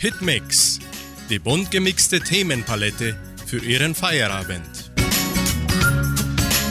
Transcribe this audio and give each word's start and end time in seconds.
Hitmix, 0.00 0.78
die 1.28 1.38
bunt 1.38 1.70
gemixte 1.70 2.20
Themenpalette 2.20 3.18
für 3.44 3.58
Ihren 3.58 3.94
Feierabend. 3.94 4.90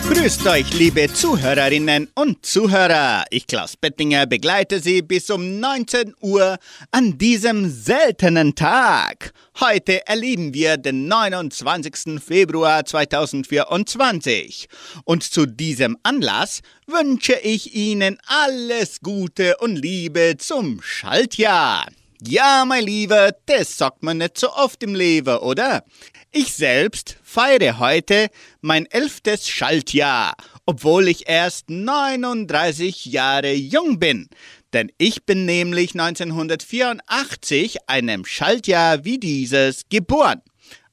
Grüßt 0.10 0.48
euch, 0.48 0.74
liebe 0.74 1.14
Zuhörerinnen 1.14 2.10
und 2.16 2.44
Zuhörer. 2.44 3.26
Ich, 3.30 3.46
Klaus 3.46 3.78
Bettinger, 3.78 4.26
begleite 4.26 4.80
Sie 4.80 5.04
bis 5.04 5.30
um 5.30 5.60
19 5.60 6.16
Uhr 6.22 6.58
an 6.90 7.20
diesem 7.20 7.70
seltenen 7.70 8.56
Tag. 8.56 9.32
Heute 9.60 10.08
erleben 10.08 10.56
wir 10.56 10.78
den 10.78 11.08
29. 11.08 12.20
Februar 12.20 12.84
2024. 12.84 14.68
Und 15.04 15.22
zu 15.22 15.46
diesem 15.46 16.00
Anlass 16.02 16.62
wünsche 16.88 17.38
ich 17.44 17.76
Ihnen 17.76 18.18
alles 18.26 19.02
Gute 19.02 19.58
und 19.58 19.76
Liebe 19.76 20.38
zum 20.40 20.82
Schaltjahr. 20.82 21.86
Ja, 22.22 22.66
mein 22.68 22.84
Lieber, 22.84 23.32
das 23.46 23.78
sagt 23.78 24.04
man 24.04 24.18
nicht 24.18 24.38
so 24.38 24.52
oft 24.52 24.84
im 24.84 24.94
Leben, 24.94 25.38
oder? 25.38 25.86
Ich 26.34 26.52
selbst 26.52 27.16
feiere 27.24 27.80
heute 27.80 28.28
mein 28.60 28.86
elftes 28.88 29.48
Schaltjahr, 29.48 30.36
obwohl 30.66 31.08
ich 31.08 31.30
erst 31.30 31.70
39 31.70 33.06
Jahre 33.06 33.54
jung 33.54 34.00
bin. 34.00 34.28
Denn 34.74 34.92
ich 34.98 35.26
bin 35.26 35.46
nämlich 35.46 35.94
1984, 35.94 37.88
einem 37.88 38.26
Schaltjahr 38.26 39.06
wie 39.06 39.18
dieses, 39.18 39.84
geboren. 39.88 40.42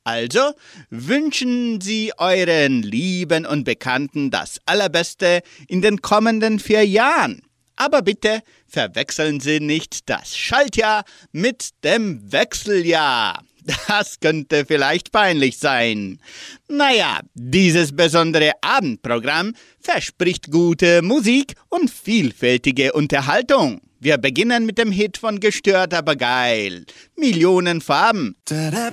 Also 0.04 0.52
wünschen 0.90 1.80
Sie 1.80 2.12
euren 2.18 2.84
Lieben 2.84 3.44
und 3.46 3.64
Bekannten 3.64 4.30
das 4.30 4.60
Allerbeste 4.64 5.42
in 5.66 5.82
den 5.82 6.00
kommenden 6.00 6.60
vier 6.60 6.86
Jahren. 6.86 7.42
Aber 7.76 8.02
bitte 8.02 8.40
verwechseln 8.66 9.40
Sie 9.40 9.60
nicht 9.60 10.08
das 10.08 10.36
Schaltjahr 10.36 11.04
mit 11.32 11.70
dem 11.84 12.32
Wechseljahr. 12.32 13.42
Das 13.88 14.20
könnte 14.20 14.64
vielleicht 14.64 15.10
peinlich 15.10 15.58
sein. 15.58 16.20
Naja, 16.68 17.20
dieses 17.34 17.94
besondere 17.94 18.52
Abendprogramm 18.60 19.54
verspricht 19.80 20.50
gute 20.50 21.02
Musik 21.02 21.54
und 21.68 21.90
vielfältige 21.90 22.92
Unterhaltung. 22.92 23.80
Wir 23.98 24.18
beginnen 24.18 24.66
mit 24.66 24.78
dem 24.78 24.92
Hit 24.92 25.18
von 25.18 25.40
Gestört 25.40 25.94
aber 25.94 26.16
geil. 26.16 26.84
Millionen 27.16 27.80
Farben. 27.80 28.36
Da, 28.44 28.70
da, 28.70 28.92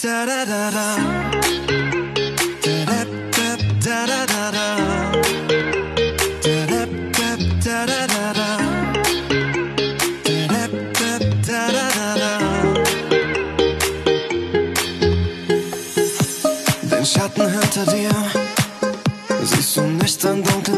da, 0.00 1.39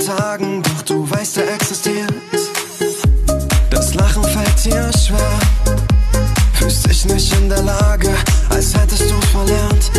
Tagen, 0.05 0.63
doch 0.63 0.83
du 0.83 1.09
weißt, 1.09 1.37
er 1.37 1.55
existiert. 1.55 2.13
Das 3.71 3.95
Lachen 3.95 4.25
fällt 4.25 4.65
dir 4.65 4.91
schwer. 4.99 5.39
Fühlst 6.55 6.89
dich 6.89 7.05
nicht 7.05 7.33
in 7.37 7.49
der 7.49 7.63
Lage, 7.63 8.11
als 8.51 8.75
hättest 8.75 9.03
du 9.03 9.21
verlernt. 9.31 9.91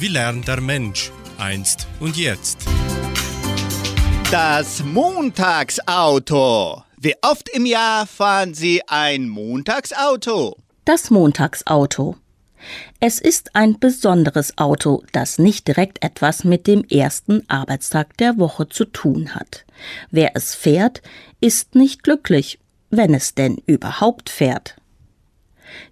Wie 0.00 0.06
lernt 0.06 0.46
der 0.46 0.60
Mensch 0.60 1.10
einst 1.38 1.88
und 1.98 2.16
jetzt? 2.16 2.58
Das 4.30 4.84
Montagsauto. 4.84 6.84
Wie 6.96 7.16
oft 7.20 7.48
im 7.48 7.66
Jahr 7.66 8.06
fahren 8.06 8.54
Sie 8.54 8.80
ein 8.86 9.28
Montagsauto? 9.28 10.56
Das 10.84 11.10
Montagsauto. 11.10 12.16
Es 13.00 13.18
ist 13.18 13.56
ein 13.56 13.80
besonderes 13.80 14.56
Auto, 14.56 15.02
das 15.10 15.40
nicht 15.40 15.66
direkt 15.66 16.04
etwas 16.04 16.44
mit 16.44 16.68
dem 16.68 16.84
ersten 16.84 17.42
Arbeitstag 17.48 18.16
der 18.18 18.38
Woche 18.38 18.68
zu 18.68 18.84
tun 18.84 19.34
hat. 19.34 19.64
Wer 20.12 20.36
es 20.36 20.54
fährt, 20.54 21.02
ist 21.40 21.74
nicht 21.74 22.04
glücklich, 22.04 22.60
wenn 22.90 23.14
es 23.14 23.34
denn 23.34 23.56
überhaupt 23.66 24.30
fährt. 24.30 24.76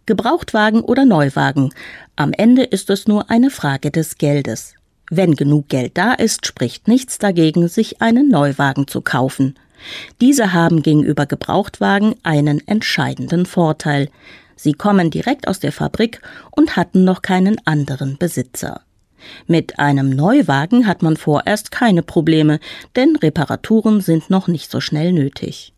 Gebrauchtwagen 0.06 0.80
oder 0.80 1.04
Neuwagen, 1.04 1.70
am 2.16 2.32
Ende 2.32 2.62
ist 2.64 2.88
es 2.88 3.06
nur 3.06 3.30
eine 3.30 3.50
Frage 3.50 3.90
des 3.90 4.16
Geldes. 4.16 4.72
Wenn 5.10 5.34
genug 5.34 5.68
Geld 5.68 5.98
da 5.98 6.14
ist, 6.14 6.46
spricht 6.46 6.88
nichts 6.88 7.18
dagegen, 7.18 7.68
sich 7.68 8.00
einen 8.00 8.28
Neuwagen 8.30 8.88
zu 8.88 9.02
kaufen. 9.02 9.54
Diese 10.22 10.54
haben 10.54 10.82
gegenüber 10.82 11.26
Gebrauchtwagen 11.26 12.14
einen 12.22 12.66
entscheidenden 12.66 13.44
Vorteil. 13.44 14.08
Sie 14.56 14.72
kommen 14.72 15.10
direkt 15.10 15.46
aus 15.46 15.60
der 15.60 15.72
Fabrik 15.72 16.22
und 16.50 16.76
hatten 16.76 17.04
noch 17.04 17.20
keinen 17.20 17.58
anderen 17.66 18.16
Besitzer. 18.16 18.80
Mit 19.46 19.78
einem 19.78 20.10
Neuwagen 20.10 20.86
hat 20.86 21.02
man 21.02 21.16
vorerst 21.16 21.70
keine 21.70 22.02
Probleme, 22.02 22.60
denn 22.96 23.16
Reparaturen 23.16 24.00
sind 24.00 24.30
noch 24.30 24.48
nicht 24.48 24.70
so 24.70 24.80
schnell 24.80 25.12
nötig. 25.12 25.74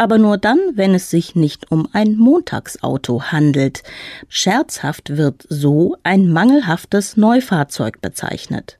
Aber 0.00 0.16
nur 0.16 0.38
dann, 0.38 0.58
wenn 0.76 0.94
es 0.94 1.10
sich 1.10 1.34
nicht 1.34 1.70
um 1.70 1.86
ein 1.92 2.16
Montagsauto 2.16 3.24
handelt. 3.24 3.82
Scherzhaft 4.30 5.18
wird 5.18 5.44
so 5.50 5.94
ein 6.04 6.32
mangelhaftes 6.32 7.18
Neufahrzeug 7.18 8.00
bezeichnet. 8.00 8.78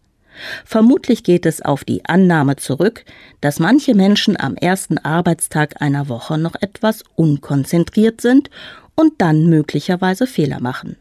Vermutlich 0.65 1.23
geht 1.23 1.45
es 1.45 1.61
auf 1.61 1.85
die 1.85 2.07
Annahme 2.07 2.57
zurück, 2.57 3.05
dass 3.43 3.59
manche 3.59 3.95
Menschen 3.95 4.41
am 4.41 4.57
ersten 4.57 4.97
Arbeitstag 4.97 5.83
einer 5.83 6.09
Woche 6.09 6.39
noch 6.39 6.55
etwas 6.59 7.05
unkonzentriert 7.17 8.23
sind 8.23 8.49
und 8.95 9.13
dann 9.19 9.45
möglicherweise 9.45 10.27
Fehler 10.27 10.63
machen. 10.63 10.97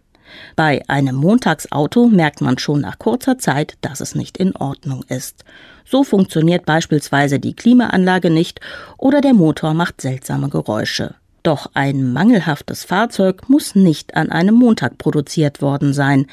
Bei 0.57 0.83
einem 0.89 1.15
Montagsauto 1.15 2.09
merkt 2.09 2.41
man 2.41 2.57
schon 2.57 2.81
nach 2.81 2.99
kurzer 2.99 3.37
Zeit, 3.37 3.77
dass 3.79 4.01
es 4.01 4.15
nicht 4.15 4.37
in 4.37 4.53
Ordnung 4.53 5.03
ist. 5.07 5.45
So 5.89 6.03
funktioniert 6.03 6.67
beispielsweise 6.67 7.39
die 7.39 7.55
Klimaanlage 7.55 8.29
nicht 8.29 8.61
oder 8.99 9.21
der 9.21 9.33
Motor 9.33 9.73
macht 9.73 10.01
seltsame 10.01 10.47
Geräusche. 10.47 11.15
Doch 11.41 11.71
ein 11.73 12.13
mangelhaftes 12.13 12.83
Fahrzeug 12.83 13.49
muss 13.49 13.73
nicht 13.73 14.15
an 14.15 14.29
einem 14.29 14.53
Montag 14.53 14.99
produziert 14.99 15.63
worden 15.63 15.93
sein. 15.93 16.27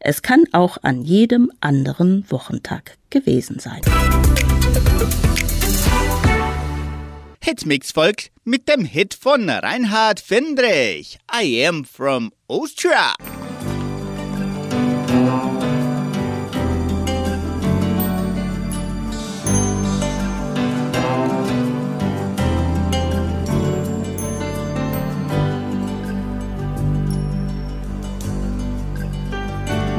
Es 0.00 0.22
kann 0.22 0.44
auch 0.52 0.78
an 0.80 1.02
jedem 1.02 1.52
anderen 1.60 2.24
Wochentag 2.30 2.96
gewesen 3.10 3.58
sein. 3.58 3.82
Hitmix 7.44 7.92
folgt 7.92 8.30
mit 8.44 8.66
dem 8.66 8.86
Hit 8.86 9.12
von 9.12 9.50
Reinhard 9.50 10.20
Fendrich. 10.20 11.18
I 11.30 11.66
am 11.66 11.84
from 11.84 12.32
Austria. 12.48 13.12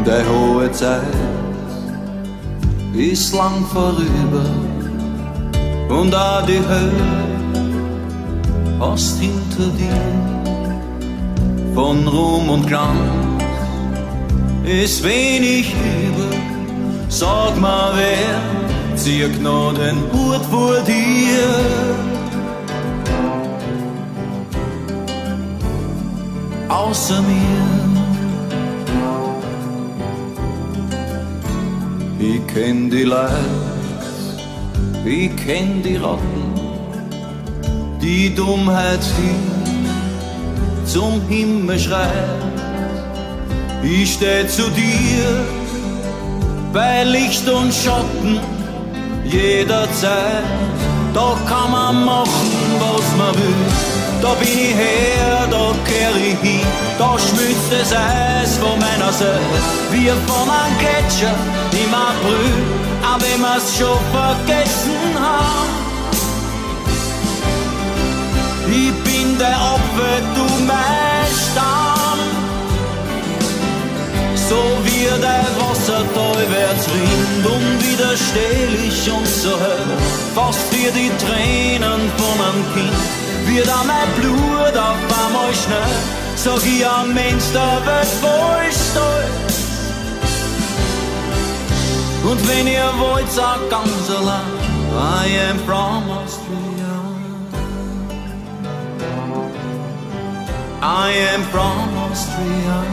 Der 0.05 0.25
hohe 0.27 0.69
Zeit 0.73 1.01
ist 2.93 3.33
lang 3.33 3.65
vorüber 3.71 4.45
und 5.87 6.11
da 6.11 6.41
die 6.45 6.59
Hölle 6.59 7.23
hast 8.81 9.19
hinter 9.21 9.69
dir 9.77 10.01
von 11.73 12.05
Ruhm 12.05 12.49
und 12.49 12.67
Glanz 12.67 12.99
ist 14.65 15.03
wenig 15.05 15.73
über. 15.73 16.35
Sag 17.07 17.59
mal, 17.61 17.93
wer 17.95 18.97
zieht 18.97 19.41
noch 19.41 19.73
den 19.73 19.97
Hut 20.11 20.43
vor 20.51 20.81
dir? 20.81 21.47
Außer 26.67 27.21
mir. 27.21 27.82
Ich 32.25 32.47
kenn 32.47 32.89
die 32.89 33.03
Leid, 33.03 34.01
ich 35.03 35.35
kenn 35.45 35.83
die 35.83 35.97
Ratten, 35.97 36.45
die 38.01 38.33
Dummheit 38.33 39.03
die 39.17 40.89
zum 40.89 41.21
Himmel 41.27 41.77
schreit. 41.77 42.41
Ich 43.83 44.13
steh 44.13 44.47
zu 44.47 44.69
dir 44.69 45.27
bei 46.71 47.03
Licht 47.03 47.45
und 47.49 47.73
Schatten 47.73 48.39
jederzeit. 49.25 50.45
Da 51.13 51.37
kann 51.49 51.71
man 51.71 52.05
machen, 52.05 52.51
was 52.79 53.07
man 53.17 53.35
will. 53.35 53.65
Da 54.21 54.33
bin 54.35 54.47
ich 54.47 54.75
her, 54.75 55.45
da 55.51 55.65
kehr 55.85 56.15
ich 56.15 56.39
hin, 56.39 56.65
da 56.97 57.17
schmilzt 57.19 57.69
das 57.69 57.91
Eis 57.91 58.57
von 58.59 58.79
meiner 58.79 59.11
Seite. 59.11 59.59
Wir 59.91 60.13
von 60.25 60.49
einem 60.49 60.77
Gletscher 60.79 61.35
im 61.93 61.99
April, 61.99 62.53
auch 63.03 63.19
wenn 63.21 63.41
schon 63.77 63.99
vergessen 64.11 65.13
haben. 65.19 65.69
Ich 68.67 68.93
bin 69.03 69.37
der 69.37 69.57
Opfer, 69.73 70.15
du 70.35 70.45
mein 70.65 71.27
Stamm. 71.43 72.19
So 74.49 74.61
wie 74.83 75.07
der 75.21 75.45
Wassertal 75.59 76.39
wird's 76.53 76.87
rinnt, 76.93 77.45
unwiderstehlich 77.45 79.11
und 79.11 79.27
so 79.27 79.51
hell, 79.59 79.97
fast 80.35 80.71
wie 80.71 80.91
die 80.91 81.11
Tränen 81.23 82.01
von 82.17 82.37
einem 82.45 82.63
Kind 82.73 82.93
wird 83.45 83.69
an 83.69 83.87
mein 83.87 84.09
Blut 84.19 84.77
auf 84.77 84.97
einmal 85.25 85.53
schnell. 85.53 85.95
Sag 86.35 86.65
ich 86.65 86.85
am 86.85 87.13
Mensch, 87.13 87.43
der 87.53 87.85
wird 87.85 88.07
voll 88.21 88.71
stolz. 88.71 89.52
Und 92.23 92.47
wenn 92.47 92.67
ihr 92.67 92.89
wollt, 92.99 93.29
sag 93.31 93.69
ganz 93.69 94.09
allein, 94.09 94.53
I 94.93 95.49
am 95.49 95.59
from 95.65 96.09
Austria. 96.09 96.93
I 100.81 101.11
am 101.35 101.43
from 101.51 101.89
Austria. 102.09 102.83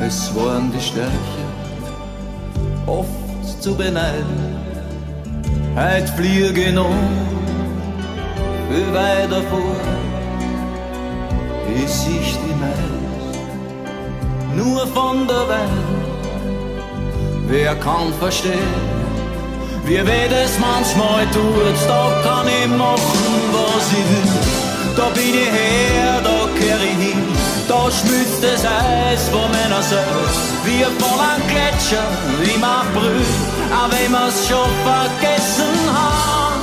Es 0.00 0.34
waren 0.34 0.72
die 0.72 0.80
Stärke 0.80 1.44
oft 2.86 3.62
zu 3.62 3.76
beneiden 3.76 4.60
Heut 5.76 6.08
fliege 6.10 6.72
noch 6.72 6.90
viel 8.68 8.92
weiter 8.92 9.40
vor, 9.42 9.76
bis 11.68 12.06
ich 12.06 12.36
die 12.38 12.54
meist 12.60 12.99
nur 14.54 14.86
von 14.88 15.26
der 15.26 15.48
Welt. 15.48 15.86
Wer 17.48 17.74
kann 17.76 18.12
verstehen, 18.18 18.74
wie 19.84 20.06
weh 20.06 20.28
das 20.28 20.52
manchmal 20.58 21.24
tut, 21.32 21.78
da 21.88 22.02
kann 22.24 22.46
ich 22.46 22.68
machen, 22.68 23.34
was 23.54 23.86
ich 23.98 24.06
will. 24.10 24.32
Da 24.96 25.08
bin 25.10 25.34
ich 25.44 25.52
her, 25.58 26.20
da 26.22 26.38
kehr 26.58 26.80
ich 26.90 26.98
hin, 27.06 27.24
da 27.68 27.90
schmilzt 27.90 28.42
das 28.42 28.64
Eis 28.64 29.28
von 29.30 29.50
meiner 29.50 29.82
wie 30.64 30.84
von 31.02 31.18
einem 31.20 31.46
Gletscher 31.48 32.06
im 32.54 32.62
April 32.62 33.24
auch 33.72 33.90
wenn 33.90 34.12
wir's 34.12 34.48
schon 34.48 34.70
vergessen 34.84 35.74
hat. 35.92 36.60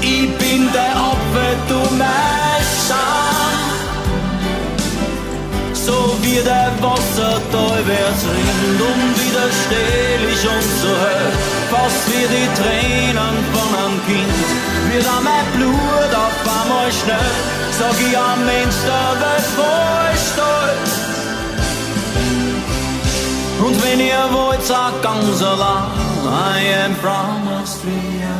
Ich 0.00 0.28
bin 0.36 0.70
der 0.72 0.94
Opfer, 0.96 1.54
du 1.68 1.96
mein 1.96 2.62
Scham. 2.86 3.53
So 5.86 6.16
wie 6.22 6.40
der 6.42 6.72
Wassertal 6.80 7.78
wird's 7.86 8.24
rinnt, 8.24 8.80
unwiderstehlich 8.80 10.40
und 10.54 10.68
so 10.80 10.88
hell, 10.88 11.28
fast 11.70 12.02
wie 12.08 12.26
die 12.34 12.48
Tränen 12.58 13.36
von 13.52 13.70
einem 13.78 13.98
Kind. 14.06 14.46
Wird 14.88 15.06
an 15.06 15.24
mein 15.24 15.46
Blut 15.54 16.12
auf 16.24 16.36
einmal 16.56 16.90
schnell, 16.90 17.34
sag 17.78 18.00
ich 18.00 18.16
am 18.16 18.46
Mensch 18.46 18.78
der 18.86 19.40
voll 19.56 20.14
stolz. 20.30 20.90
Und 23.66 23.76
wenn 23.84 24.00
ihr 24.00 24.26
wollt, 24.32 24.64
sagt 24.64 25.02
ganz 25.02 25.42
allein, 25.42 26.04
I 26.24 26.84
am 26.86 26.94
from 26.96 27.60
Austria. 27.60 28.36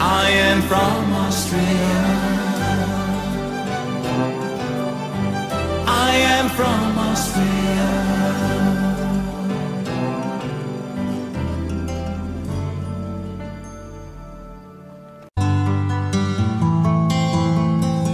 I 0.00 0.52
am 0.52 0.62
from 0.62 1.26
Austria. 1.26 2.27
I 6.10 6.16
am 6.38 6.48
from 6.56 6.98
Austria. 6.98 7.88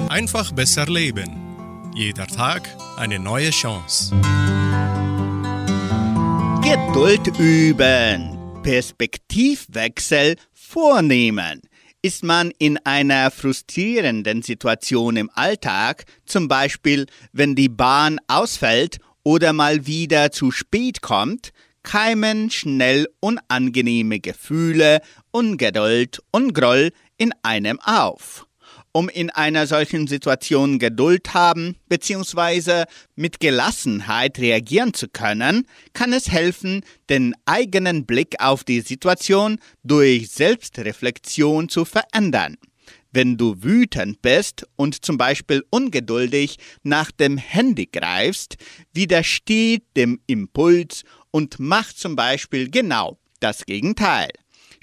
Einfach 0.09 0.53
besser 0.53 0.87
leben. 0.87 1.31
Jeder 1.95 2.27
Tag 2.27 2.63
eine 2.97 3.19
neue 3.19 3.51
Chance. 3.51 4.15
Geduld 6.63 7.27
üben. 7.39 8.37
Perspektivwechsel 8.63 10.37
vornehmen. 10.53 11.61
Ist 12.04 12.23
man 12.23 12.52
in 12.58 12.76
einer 12.84 13.30
frustrierenden 13.30 14.42
Situation 14.42 15.16
im 15.16 15.30
Alltag, 15.32 16.04
zum 16.26 16.49
Beispiel 16.49 17.06
wenn 17.32 17.54
die 17.54 17.70
Bahn 17.70 18.18
ausfällt 18.28 18.99
oder 19.23 19.54
mal 19.54 19.87
wieder 19.87 20.30
zu 20.30 20.50
spät 20.50 21.00
kommt, 21.00 21.54
keimen 21.82 22.50
schnell 22.50 23.08
unangenehme 23.20 24.20
Gefühle, 24.20 25.00
Ungeduld 25.30 26.20
und 26.30 26.52
Groll 26.52 26.90
in 27.16 27.32
einem 27.42 27.80
auf. 27.80 28.46
Um 28.97 29.09
in 29.09 29.29
einer 29.31 29.67
solchen 29.67 30.07
Situation 30.07 30.79
Geduld 30.79 31.35
haben 31.35 31.75
bzw. 31.89 32.85
mit 33.17 33.41
Gelassenheit 33.41 34.39
reagieren 34.39 34.95
zu 34.95 35.09
können, 35.09 35.67
kann 35.95 36.13
es 36.13 36.31
helfen, 36.31 36.85
den 37.11 37.35
eigenen 37.45 38.07
Blick 38.07 38.37
auf 38.39 38.63
die 38.63 38.83
Situation 38.83 39.59
durch 39.83 40.31
Selbstreflexion 40.31 41.69
zu 41.69 41.85
verändern. 41.85 42.57
Wenn 43.11 43.37
du 43.37 43.65
wütend 43.65 44.23
bist 44.23 44.65
und 44.77 45.05
zum 45.05 45.19
Beispiel 45.19 45.65
ungeduldig 45.71 46.59
nach 46.85 47.11
dem 47.11 47.37
Handy 47.37 47.87
greifst, 47.87 48.59
widersteht 48.93 49.83
dem 49.97 50.21
Impuls 50.29 51.03
und 51.33 51.57
mach 51.59 51.93
zum 51.93 52.15
Beispiel 52.15 52.71
genau 52.71 53.19
das 53.41 53.67
Gegenteil. 53.67 54.31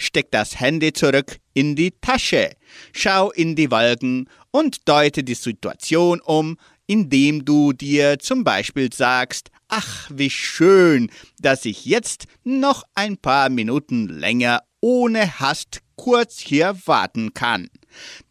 Steck 0.01 0.31
das 0.31 0.59
Handy 0.59 0.93
zurück 0.93 1.37
in 1.53 1.75
die 1.75 1.91
Tasche, 2.01 2.51
schau 2.91 3.31
in 3.31 3.55
die 3.55 3.69
Wolken 3.69 4.27
und 4.51 4.87
deute 4.89 5.23
die 5.23 5.35
Situation 5.35 6.19
um, 6.21 6.57
indem 6.87 7.45
du 7.45 7.71
dir 7.71 8.19
zum 8.19 8.43
Beispiel 8.43 8.91
sagst, 8.91 9.51
ach, 9.67 10.09
wie 10.13 10.29
schön, 10.29 11.09
dass 11.39 11.65
ich 11.65 11.85
jetzt 11.85 12.25
noch 12.43 12.83
ein 12.95 13.17
paar 13.17 13.49
Minuten 13.49 14.07
länger 14.07 14.61
ohne 14.81 15.39
Hast 15.39 15.81
kurz 15.95 16.39
hier 16.39 16.75
warten 16.85 17.33
kann. 17.33 17.69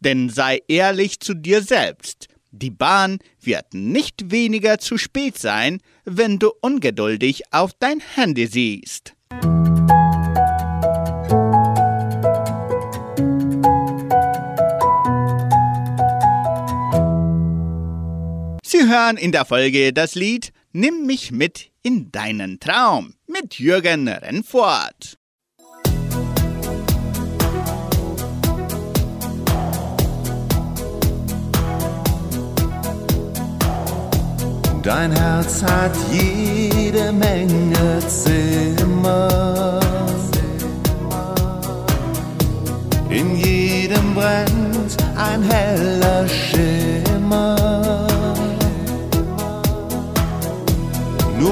Denn 0.01 0.29
sei 0.29 0.61
ehrlich 0.67 1.19
zu 1.19 1.33
dir 1.33 1.61
selbst. 1.61 2.27
Die 2.51 2.69
Bahn 2.69 3.19
wird 3.39 3.73
nicht 3.73 4.29
weniger 4.29 4.77
zu 4.77 4.97
spät 4.97 5.37
sein, 5.37 5.79
wenn 6.03 6.37
du 6.37 6.51
ungeduldig 6.61 7.43
auf 7.51 7.71
dein 7.79 8.01
Handy 8.01 8.45
siehst. 8.47 9.13
Sie 18.71 18.87
hören 18.87 19.17
in 19.17 19.33
der 19.33 19.43
Folge 19.43 19.91
das 19.91 20.15
Lied 20.15 20.53
Nimm 20.71 21.05
mich 21.05 21.33
mit 21.33 21.71
in 21.83 22.09
deinen 22.09 22.57
Traum 22.61 23.15
mit 23.27 23.59
Jürgen 23.59 24.07
Rennfort. 24.07 25.17
Dein 34.81 35.11
Herz 35.11 35.63
hat 35.63 35.91
jede 36.13 37.11
Menge 37.11 37.99
Zimmer. 38.07 39.81
In 43.09 43.35
jedem 43.35 44.15
brennt 44.15 44.95
ein 45.17 45.43
heller 45.43 46.00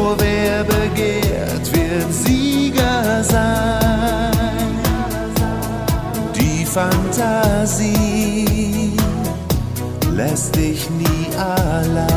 Nur 0.10 0.18
wer 0.22 0.64
begehrt, 0.64 1.72
wird 1.72 2.12
Sieger 2.12 3.24
sein. 3.24 4.32
Die 6.36 6.66
Fantasie 6.66 7.84
lässt 10.12 10.56
dich 10.56 10.90
nie 10.90 11.28
allein. 11.38 12.08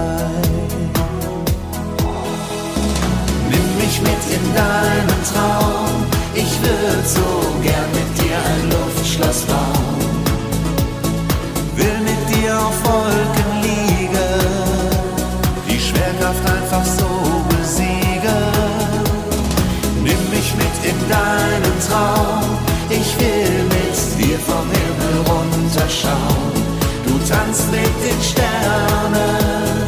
mich 3.78 4.00
mit 4.00 4.25
in 4.37 4.54
deinen 4.54 5.22
Traum. 5.30 6.06
Ich 6.34 6.62
würde 6.62 7.04
so 7.04 7.28
gern 7.62 7.90
mit 7.92 8.11
dir 8.18 8.38
ein 8.52 8.70
Luftschloss 8.70 9.40
bauen. 9.42 10.22
Will 11.76 11.99
mit 12.00 12.22
dir 12.34 12.58
auf 12.58 12.78
Wolken 12.84 13.50
liegen, 13.61 14.40
die 15.68 15.78
Schwerkraft 15.78 16.44
einfach 16.50 16.87
so 16.87 17.12
deinen 21.12 21.76
Traum. 21.87 22.45
Ich 22.88 23.11
will 23.21 23.54
mit 23.76 23.99
dir 24.19 24.38
vom 24.38 24.66
Himmel 24.76 25.16
runterschauen. 25.31 26.54
Du 27.07 27.14
tanzt 27.31 27.66
mit 27.71 27.95
den 28.04 28.21
Sternen. 28.31 29.83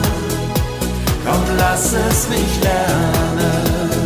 Komm, 1.24 1.44
lass 1.58 1.86
es 1.92 2.28
mich 2.28 2.52
lernen. 2.62 4.04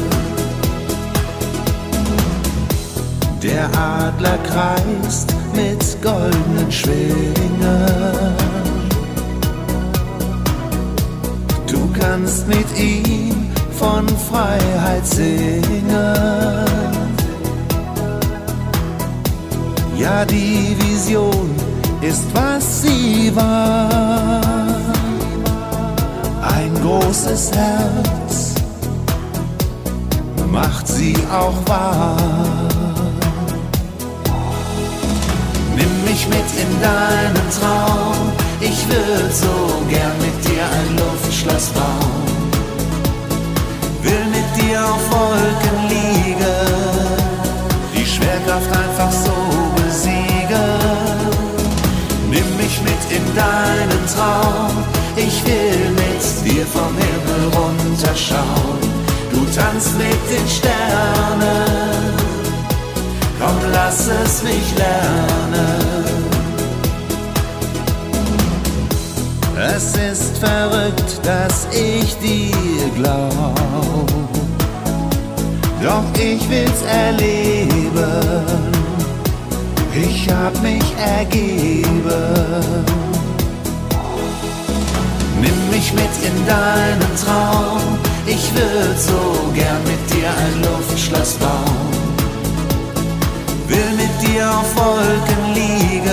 Der 3.42 3.66
Adler 3.78 4.38
kreist 4.50 5.28
mit 5.54 5.82
goldenen 6.02 6.70
Schwingen. 6.70 8.36
Du 11.66 11.80
kannst 11.98 12.46
mit 12.48 12.78
ihm 12.78 13.48
von 13.78 14.06
Freiheit 14.08 15.06
singen. 15.06 17.07
Ja, 19.98 20.24
die 20.24 20.76
Vision 20.78 21.50
ist, 22.00 22.22
was 22.32 22.82
sie 22.82 23.32
war. 23.34 23.90
Ein 26.40 26.72
großes 26.80 27.50
Herz 27.50 28.54
macht 30.52 30.86
sie 30.86 31.16
auch 31.32 31.68
wahr. 31.68 32.16
Nimm 35.74 36.04
mich 36.04 36.28
mit 36.28 36.48
in 36.62 36.80
deinen 36.80 37.50
Traum. 37.58 38.30
Ich 38.60 38.88
würde 38.88 39.32
so 39.32 39.82
gern 39.88 40.16
mit 40.20 40.44
dir 40.48 40.62
ein 40.62 40.96
Luftschloss 40.96 41.70
bauen. 41.70 42.38
Will 44.04 44.26
mit 44.30 44.62
dir 44.62 44.80
auf 44.80 45.10
Wolken 45.10 45.88
liegen. 45.88 46.38
Die 47.96 48.06
Schwerkraft 48.06 48.70
einfach 48.70 49.10
so 49.10 49.77
besiegen. 49.98 50.78
Nimm 52.30 52.56
mich 52.56 52.80
mit 52.82 53.02
in 53.10 53.24
deinen 53.34 54.06
Traum. 54.14 54.84
Ich 55.16 55.44
will 55.44 55.90
mit 55.90 56.22
dir 56.44 56.66
vom 56.66 56.94
Himmel 56.96 57.42
runterschauen. 57.56 58.78
Du 59.32 59.44
tanzt 59.54 59.96
mit 59.98 60.22
den 60.30 60.46
Sternen. 60.48 62.14
Komm, 63.40 63.58
lass 63.72 64.08
es 64.08 64.42
mich 64.42 64.74
lernen. 64.76 66.18
Es 69.74 69.96
ist 69.96 70.38
verrückt, 70.38 71.20
dass 71.24 71.66
ich 71.72 72.16
dir 72.18 72.90
glaub. 72.96 74.06
Doch 75.82 76.04
ich 76.20 76.48
will's 76.48 76.82
erleben. 76.82 78.68
Ich 79.94 80.28
hab 80.30 80.60
mich 80.62 80.84
ergeben. 80.96 81.84
Nimm 85.40 85.70
mich 85.70 85.92
mit 85.92 86.14
in 86.22 86.46
deinen 86.46 87.16
Traum. 87.24 87.98
Ich 88.26 88.52
würd 88.54 88.98
so 88.98 89.52
gern 89.54 89.82
mit 89.84 90.14
dir 90.14 90.28
ein 90.28 90.62
Luftschloss 90.62 91.34
bauen 91.34 91.98
will 93.68 93.90
mit 93.96 94.10
dir 94.22 94.48
auf 94.50 94.74
Wolken 94.76 95.54
liegen, 95.54 96.10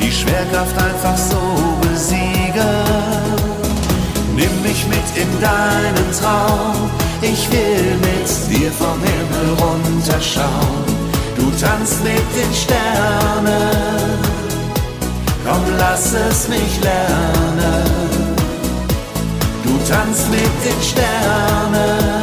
die 0.00 0.10
Schwerkraft 0.10 0.76
einfach 0.82 1.16
so 1.16 1.40
besiegen. 1.82 2.84
Nimm 4.34 4.62
mich 4.62 4.86
mit 4.86 5.08
in 5.16 5.40
deinen 5.40 6.10
Traum, 6.18 6.90
ich 7.20 7.50
will 7.50 7.96
mit 8.00 8.28
dir 8.50 8.72
vom 8.72 8.98
Himmel 9.02 9.54
runterschauen. 9.60 10.97
Du 11.50 11.66
tanzt 11.66 12.04
mit 12.04 12.12
den 12.36 12.54
Sternen, 12.54 14.20
komm 15.46 15.62
lass 15.78 16.12
es 16.12 16.46
mich 16.48 16.80
lernen. 16.82 17.84
Du 19.64 19.70
tanzt 19.90 20.30
mit 20.30 20.64
den 20.64 20.82
Sternen 20.82 22.18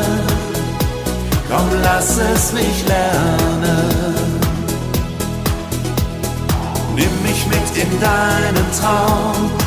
komm 1.49 1.81
lass 1.81 2.17
es 2.17 2.53
mich 2.53 2.85
lernen. 2.87 4.15
Nimm 6.95 7.23
mich 7.23 7.45
mit 7.47 7.83
in 7.83 7.99
deinen 7.99 8.65
Traum. 8.79 9.64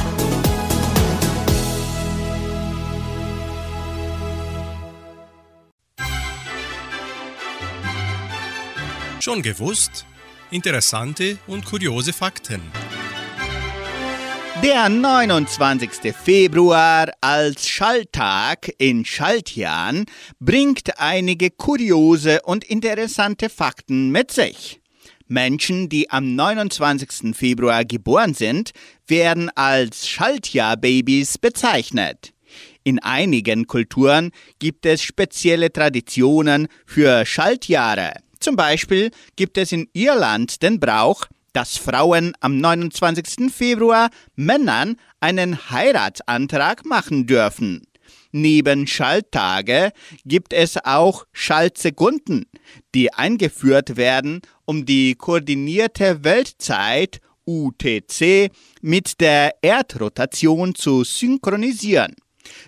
Schon 9.29 9.43
gewusst? 9.43 10.07
interessante 10.51 11.37
und 11.47 11.67
kuriose 11.67 12.15
Fakten. 12.15 12.63
Der 14.65 14.89
29. 14.89 16.15
Februar 16.15 17.13
als 17.21 17.69
Schalltag 17.69 18.73
in 18.79 19.05
Schaltjahren 19.05 20.07
bringt 20.41 20.99
einige 20.99 21.51
kuriose 21.51 22.41
und 22.41 22.65
interessante 22.65 23.51
Fakten 23.51 24.11
mit 24.13 24.31
sich. 24.31 24.81
Menschen, 25.27 25.91
die 25.91 26.09
am 26.09 26.35
29. 26.35 27.37
Februar 27.37 27.85
geboren 27.85 28.33
sind, 28.33 28.71
werden 29.07 29.51
als 29.55 30.09
Schaltjahrbabys 30.09 31.37
bezeichnet. 31.37 32.33
In 32.83 32.99
einigen 33.01 33.67
Kulturen 33.67 34.31
gibt 34.59 34.87
es 34.87 35.03
spezielle 35.03 35.71
Traditionen 35.71 36.69
für 36.87 37.27
Schaltjahre. 37.27 38.15
Zum 38.41 38.57
Beispiel 38.57 39.11
gibt 39.37 39.59
es 39.59 39.73
in 39.73 39.89
Irland 39.93 40.63
den 40.63 40.81
Brauch, 40.81 41.27
dass 41.53 41.77
Frauen 41.77 42.35
am 42.41 42.59
29. 42.59 43.53
Februar 43.53 44.11
Männern 44.37 44.97
einen 45.21 45.71
Heiratsantrag 45.71 46.85
machen 46.85 47.27
dürfen. 47.27 47.83
Neben 48.31 48.87
Schalttage 48.87 49.91
gibt 50.25 50.53
es 50.53 50.77
auch 50.85 51.27
Schaltsekunden, 51.33 52.47
die 52.95 53.13
eingeführt 53.13 53.97
werden, 53.97 54.43
um 54.67 54.85
die 54.85 55.15
koordinierte 55.15 56.23
Weltzeit 56.25 57.21
UTC 57.47 58.51
mit 58.83 59.21
der 59.21 59.55
Erdrotation 59.63 60.75
zu 60.75 61.05
synchronisieren. 61.05 62.15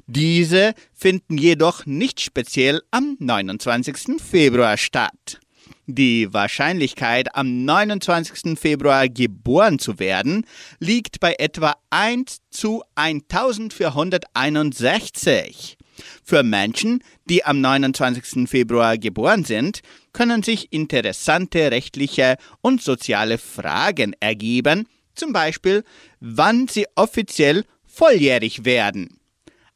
Diese 0.06 0.74
finden 0.94 1.36
jedoch 1.36 1.86
nicht 1.86 2.20
speziell 2.20 2.82
am 2.90 3.16
29. 3.18 4.20
Februar 4.20 4.76
statt. 4.76 5.40
Die 5.86 6.30
Wahrscheinlichkeit, 6.32 7.34
am 7.34 7.64
29. 7.64 8.58
Februar 8.58 9.08
geboren 9.08 9.78
zu 9.78 9.98
werden, 9.98 10.44
liegt 10.78 11.20
bei 11.20 11.36
etwa 11.38 11.74
1 11.90 12.40
zu 12.50 12.82
1461. 12.94 15.78
Für 16.24 16.42
Menschen, 16.42 17.02
die 17.24 17.44
am 17.44 17.60
29. 17.60 18.48
Februar 18.48 18.96
geboren 18.98 19.44
sind, 19.44 19.80
können 20.12 20.42
sich 20.42 20.72
interessante 20.72 21.70
rechtliche 21.70 22.36
und 22.60 22.82
soziale 22.82 23.38
Fragen 23.38 24.14
ergeben, 24.20 24.86
zum 25.14 25.32
Beispiel, 25.32 25.84
wann 26.20 26.68
sie 26.68 26.86
offiziell 26.94 27.64
volljährig 27.84 28.64
werden. 28.64 29.18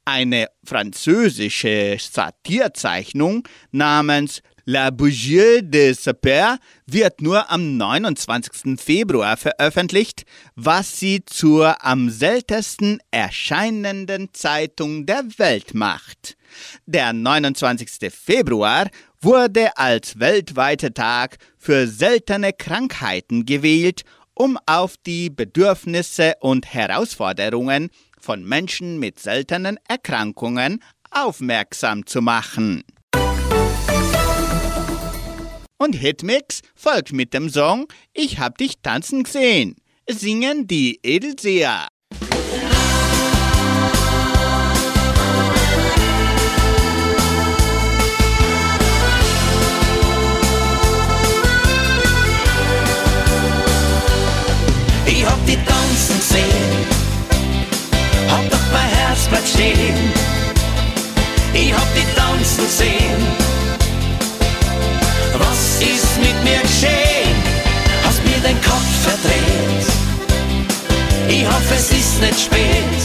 Eine 0.04 0.49
französische 0.64 1.96
Satirzeichnung 1.99 3.49
namens 3.73 4.42
La 4.66 4.88
Bougie 4.88 5.61
de 5.61 5.92
Sapeur 5.92 6.59
wird 6.87 7.21
nur 7.21 7.50
am 7.50 7.76
29. 7.76 8.80
Februar 8.80 9.37
veröffentlicht, 9.37 10.25
was 10.54 10.99
sie 10.99 11.23
zur 11.26 11.85
am 11.85 12.09
seltensten 12.09 12.99
erscheinenden 13.11 14.30
Zeitung 14.33 15.04
der 15.04 15.23
Welt 15.37 15.75
macht. 15.75 16.38
Der 16.87 17.12
29. 17.12 18.11
Februar 18.11 18.88
wurde 19.21 19.76
als 19.76 20.18
weltweiter 20.18 20.94
Tag 20.94 21.37
für 21.59 21.87
seltene 21.87 22.54
Krankheiten 22.54 23.44
gewählt, 23.44 24.04
um 24.33 24.59
auf 24.64 24.94
die 24.97 25.28
Bedürfnisse 25.28 26.37
und 26.40 26.73
Herausforderungen 26.73 27.90
von 28.18 28.42
Menschen 28.42 28.99
mit 28.99 29.18
seltenen 29.18 29.78
Erkrankungen 29.88 30.83
aufmerksam 31.11 32.06
zu 32.06 32.23
machen. 32.23 32.83
Und 35.84 35.96
Hitmix 35.96 36.62
folgt 36.74 37.12
mit 37.12 37.34
dem 37.34 37.50
Song 37.50 37.88
Ich 38.14 38.38
hab 38.38 38.56
dich 38.56 38.78
tanzen 38.82 39.24
gesehen. 39.24 39.76
Singen 40.08 40.66
die 40.66 40.98
Edelseher. 41.02 41.88
Ich 55.04 55.26
hab 55.26 55.47
die 55.47 55.56
tanzen 55.56 56.16
gesehen, 56.16 56.86
hab 58.30 58.50
doch 58.50 58.73
mein 58.73 58.88
Herz 58.88 59.28
bleibt 59.28 59.49
stehen. 59.49 60.12
Ich 61.52 61.75
hab 61.75 61.86
die 61.94 62.16
tanzen 62.16 62.64
gesehen 62.64 63.44
mir 66.54 66.62
geschehen? 66.62 67.36
Hast 68.04 68.23
mir 68.25 68.40
den 68.49 68.60
Kopf 68.62 68.93
verdreht? 69.02 69.86
Ich 71.28 71.47
hoffe, 71.47 71.75
es 71.76 71.90
ist 71.90 72.21
nicht 72.21 72.40
spät. 72.47 73.02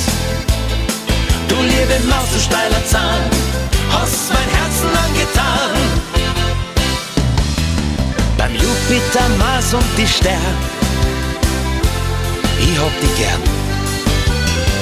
Du 1.48 1.56
liebe 1.56 1.98
Maus, 2.08 2.30
du 2.34 2.40
steiler 2.40 2.86
Zahn, 2.86 3.24
hast 3.92 4.32
mein 4.34 4.50
Herzen 4.58 4.92
angetan. 5.06 5.72
Beim 8.38 8.54
Jupiter, 8.54 9.28
Mars 9.38 9.74
und 9.74 9.90
die 9.98 10.08
Sterne, 10.08 10.60
ich 12.60 12.78
hab 12.80 12.94
dich 13.02 13.16
gern. 13.18 13.44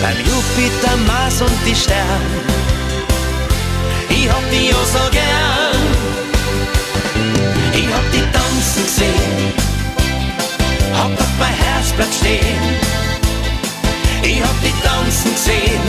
Beim 0.01 0.17
Jupiter, 0.29 0.95
Mars 1.07 1.41
und 1.41 1.57
die 1.65 1.75
Sterne, 1.75 2.41
ich 4.09 4.29
hab 4.29 4.49
dich 4.51 4.73
auch 4.75 4.85
so 4.85 5.11
gern. 5.11 5.66
Ich 7.79 7.85
hab 7.93 8.11
die 8.11 8.25
tanzen 8.33 8.83
gesehen, 8.85 9.53
hab 10.95 11.11
auf 11.11 11.33
mein 11.37 11.53
Herz 11.53 11.91
bleibt 11.91 12.11
stehen. 12.11 12.63
Ich 14.23 14.41
hab 14.41 14.57
die 14.63 14.73
tanzen 14.81 15.31
gesehen, 15.31 15.85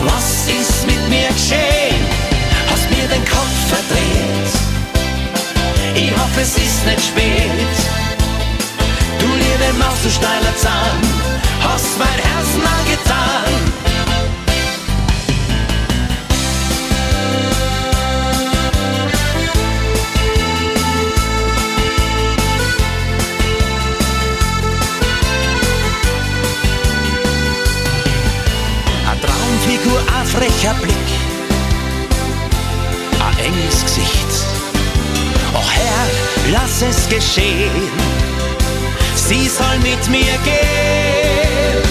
was 0.00 0.48
ist 0.48 0.86
mit 0.86 1.08
mir 1.10 1.28
geschehen? 1.28 2.00
Hast 2.70 2.88
mir 2.88 3.06
den 3.06 3.24
Kopf 3.26 3.56
verdreht, 3.68 4.52
ich 5.94 6.10
hoffe 6.10 6.40
es 6.40 6.56
ist 6.56 6.86
nicht 6.86 7.04
spät. 7.08 7.76
Du 9.18 9.26
liebe 9.26 9.78
Maus, 9.78 10.00
du 10.02 10.10
steiler 10.10 10.56
Zahn, 10.56 11.00
hast 11.60 11.98
mein 11.98 12.18
Herz 12.28 12.48
angetan. 12.78 13.46
Figur, 13.66 13.85
ein 30.66 30.74
frecher 30.74 30.74
Blick, 30.82 30.96
ein 33.20 33.44
enges 33.44 33.82
Gesicht. 33.82 34.30
Oh 35.54 35.62
Herr, 35.70 36.52
lass 36.52 36.82
es 36.82 37.08
geschehen, 37.08 37.90
sie 39.14 39.48
soll 39.48 39.78
mit 39.82 40.08
mir 40.08 40.38
gehen. 40.44 41.82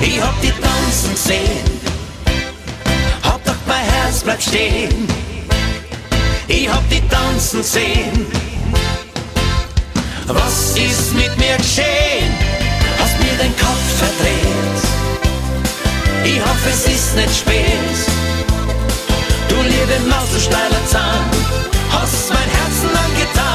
Ich 0.00 0.20
hab 0.20 0.40
die 0.40 0.52
tanzen 0.52 1.12
gesehen, 1.12 1.80
hab 3.22 3.44
doch 3.44 3.54
mein 3.66 3.84
Herz 3.84 4.22
bleibt 4.22 4.42
stehen. 4.42 5.08
Ich 6.46 6.68
hab 6.68 6.88
die 6.90 7.00
tanzen 7.08 7.62
sehen. 7.62 8.26
Was 10.26 10.76
ist 10.76 11.14
mit 11.14 11.36
mir 11.38 11.56
geschehen? 11.56 12.32
Hast 12.98 13.18
mir 13.18 13.36
den 13.42 13.54
Kopf 13.56 13.98
verdreht? 13.98 14.73
Ich 16.24 16.40
hoffe, 16.40 16.70
es 16.70 16.86
ist 16.86 17.16
nicht 17.16 17.36
spät. 17.36 17.64
Du 19.48 19.56
liebe 19.56 20.08
Maus, 20.08 20.30
du 20.32 20.40
steiler 20.40 20.86
Zahn, 20.86 21.30
hast 21.90 22.30
mein 22.30 22.48
Herzen 22.48 22.88
angetan. 22.88 23.53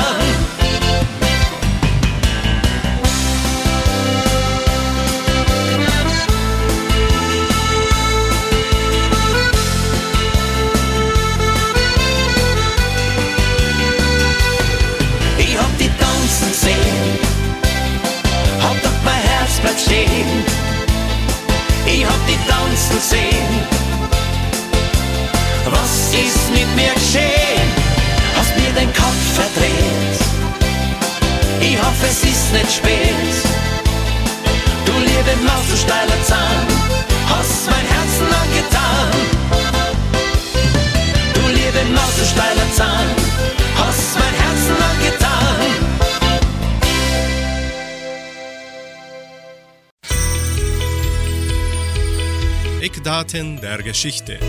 Zutaten 53.29 53.61
der 53.61 53.83
Geschichte. 53.83 54.39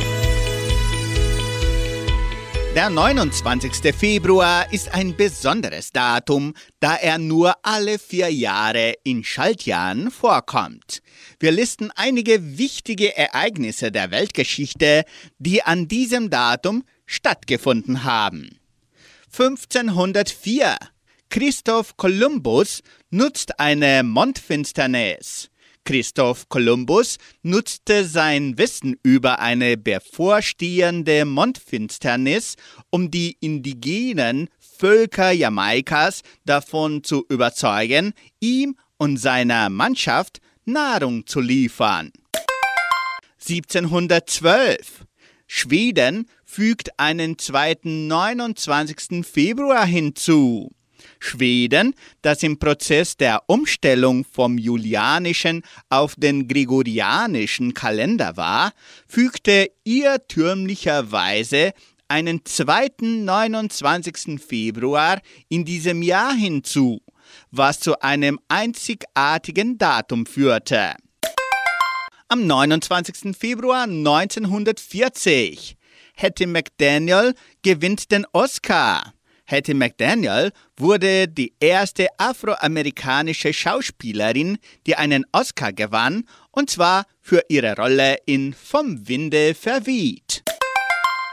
Der 2.75 2.89
29. 2.89 3.95
Februar 3.95 4.73
ist 4.73 4.95
ein 4.95 5.15
besonderes 5.17 5.93
Datum, 5.93 6.55
da 6.79 6.97
er 6.97 7.19
nur 7.19 7.55
alle 7.63 7.99
vier 7.99 8.33
Jahre 8.33 8.95
in 9.05 9.23
Schaltjahren 9.23 10.11
vorkommt. 10.11 11.03
Wir 11.39 11.53
listen 11.53 11.91
einige 11.95 12.57
wichtige 12.57 13.15
Ereignisse 13.17 13.93
der 13.93 14.11
Weltgeschichte, 14.11 15.05
die 15.39 15.63
an 15.63 15.87
diesem 15.87 16.31
Datum 16.31 16.85
stattgefunden 17.05 18.05
haben. 18.05 18.59
1504 19.33 20.77
Christoph 21.29 21.99
Kolumbus 21.99 22.83
nutzt 23.11 23.61
eine 23.61 24.03
Mondfinsternis. 24.05 25.51
Christoph 25.85 26.49
Kolumbus 26.49 27.17
nutzte 27.43 28.05
sein 28.05 28.59
Wissen 28.59 28.97
über 29.03 29.41
eine 29.41 29.77
bevorstehende 29.77 31.25
Mondfinsternis, 31.25 32.57
um 32.91 33.11
die 33.11 33.37
indigenen 33.41 34.49
Völker 34.59 35.33
Jamaikas 35.33 36.23
davon 36.45 37.05
zu 37.05 37.25
überzeugen, 37.29 38.13
ihm 38.41 38.77
und 38.99 39.17
seiner 39.17 39.69
Mannschaft 39.69 40.41
Nahrung 40.65 41.27
zu 41.27 41.41
liefern. 41.41 42.13
1712 43.41 45.07
Schweden 45.47 46.27
fügt 46.45 46.99
einen 46.99 47.37
zweiten 47.39 48.07
29. 48.07 49.27
Februar 49.27 49.85
hinzu. 49.85 50.71
Schweden, 51.21 51.95
das 52.23 52.43
im 52.43 52.59
Prozess 52.59 53.17
der 53.17 53.43
Umstellung 53.47 54.25
vom 54.25 54.59
julianischen 54.59 55.63
auf 55.89 56.17
den 56.17 56.49
gregorianischen 56.49 57.75
Kalender 57.75 58.37
war, 58.37 58.73
fügte 59.07 59.71
irrtümlicherweise 59.85 61.73
einen 62.09 62.45
zweiten 62.45 63.25
29. 63.25 64.41
Februar 64.45 65.21
in 65.49 65.65
diesem 65.65 66.03
Jahr 66.03 66.35
hinzu, 66.35 67.01
was 67.53 67.79
zu 67.79 68.01
einem 68.01 68.41
einzigartigen 68.49 69.79
Datum 69.79 70.27
führte. 70.27 70.95
Am 72.29 72.47
29. 72.47 73.37
Februar 73.37 73.85
1940 73.85 75.77
Hattie 76.17 76.47
McDaniel 76.47 77.35
gewinnt 77.63 78.11
den 78.11 78.27
Oscar. 78.33 79.15
Hattie 79.51 79.75
McDaniel 79.75 80.53
wurde 80.77 81.27
die 81.27 81.53
erste 81.59 82.07
afroamerikanische 82.19 83.53
Schauspielerin, 83.53 84.59
die 84.87 84.95
einen 84.95 85.25
Oscar 85.33 85.73
gewann, 85.73 86.23
und 86.53 86.71
zwar 86.71 87.05
für 87.21 87.43
ihre 87.49 87.75
Rolle 87.75 88.19
in 88.27 88.55
Vom 88.55 89.09
Winde 89.09 89.55
verweht. 89.55 90.45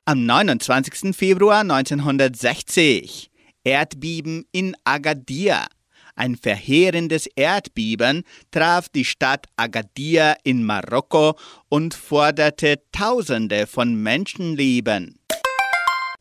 Am 0.06 0.26
29. 0.26 1.16
Februar 1.16 1.60
1960 1.60 3.30
Erdbeben 3.64 4.46
in 4.52 4.76
Agadir. 4.84 5.68
Ein 6.16 6.36
verheerendes 6.36 7.28
Erdbeben 7.36 8.24
traf 8.50 8.90
die 8.90 9.06
Stadt 9.06 9.46
Agadir 9.58 10.38
in 10.44 10.64
Marokko 10.64 11.38
und 11.70 11.94
forderte 11.94 12.82
Tausende 12.92 13.68
von 13.68 14.02
Menschenleben. 14.02 15.17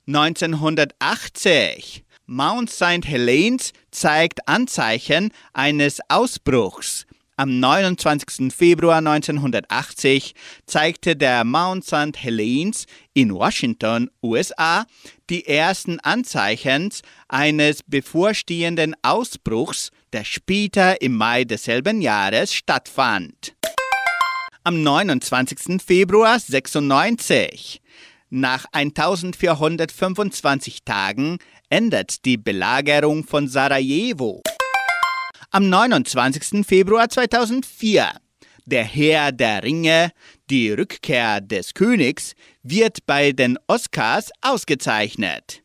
1980 0.06 2.04
Mount 2.26 2.70
St. 2.70 3.04
Helens 3.04 3.72
zeigt 3.90 4.48
Anzeichen 4.48 5.32
eines 5.52 5.98
Ausbruchs. 6.08 7.06
Am 7.36 7.58
29. 7.60 8.52
Februar 8.54 8.98
1980 8.98 10.34
zeigte 10.64 11.16
der 11.16 11.44
Mount 11.44 11.84
St. 11.84 12.16
Helens 12.16 12.86
in 13.14 13.34
Washington, 13.34 14.08
USA, 14.22 14.86
die 15.28 15.46
ersten 15.46 15.98
Anzeichen 16.00 16.92
eines 17.28 17.82
bevorstehenden 17.82 18.94
Ausbruchs, 19.02 19.90
der 20.12 20.24
später 20.24 21.00
im 21.02 21.16
Mai 21.16 21.44
desselben 21.44 22.00
Jahres 22.00 22.54
stattfand. 22.54 23.54
Am 24.62 24.82
29. 24.82 25.82
Februar 25.82 26.38
96 26.38 27.82
nach 28.30 28.66
1425 28.72 30.84
Tagen 30.84 31.38
endet 31.68 32.24
die 32.24 32.36
Belagerung 32.36 33.24
von 33.24 33.48
Sarajevo. 33.48 34.42
Am 35.50 35.68
29. 35.68 36.66
Februar 36.66 37.08
2004 37.08 38.12
der 38.66 38.84
Herr 38.84 39.32
der 39.32 39.62
Ringe, 39.62 40.10
die 40.50 40.72
Rückkehr 40.72 41.40
des 41.40 41.72
Königs, 41.72 42.34
wird 42.62 43.06
bei 43.06 43.32
den 43.32 43.58
Oscars 43.68 44.30
ausgezeichnet. 44.40 45.62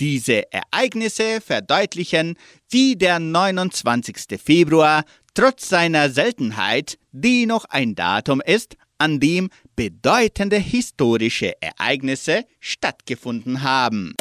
Diese 0.00 0.50
Ereignisse 0.52 1.40
verdeutlichen, 1.40 2.36
wie 2.70 2.96
der 2.96 3.18
29. 3.18 4.40
Februar 4.42 5.04
trotz 5.34 5.68
seiner 5.68 6.10
Seltenheit 6.10 6.98
dennoch 7.10 7.64
ein 7.66 7.94
Datum 7.94 8.40
ist, 8.40 8.76
an 8.98 9.18
dem 9.18 9.50
bedeutende 9.76 10.56
historische 10.56 11.52
Ereignisse 11.60 12.44
stattgefunden 12.60 13.62
haben. 13.62 14.14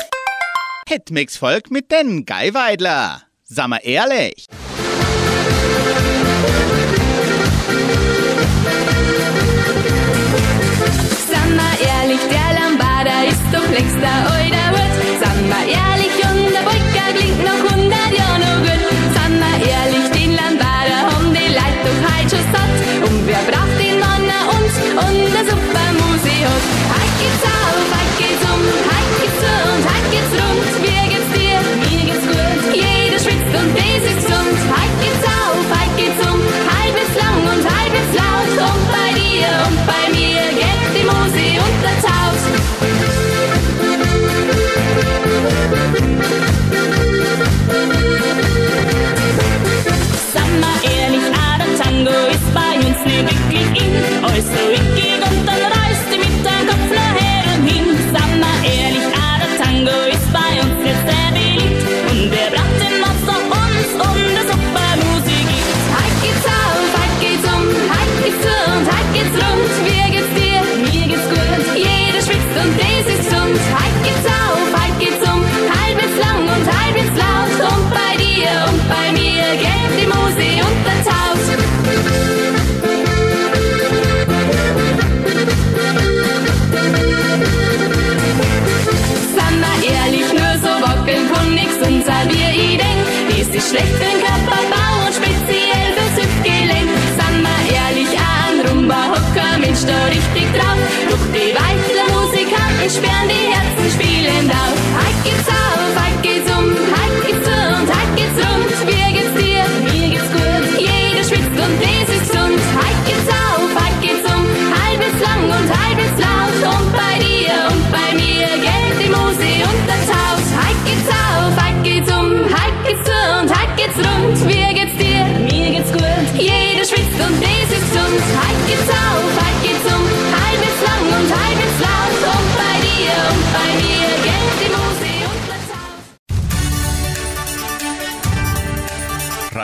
Hitmix 0.88 1.38
folgt 1.38 1.72
mit 1.72 1.92
den 1.92 2.26
Geiweidler. 2.26 3.24
Sag 3.44 3.68
mal 3.68 3.80
ehrlich. 3.84 4.48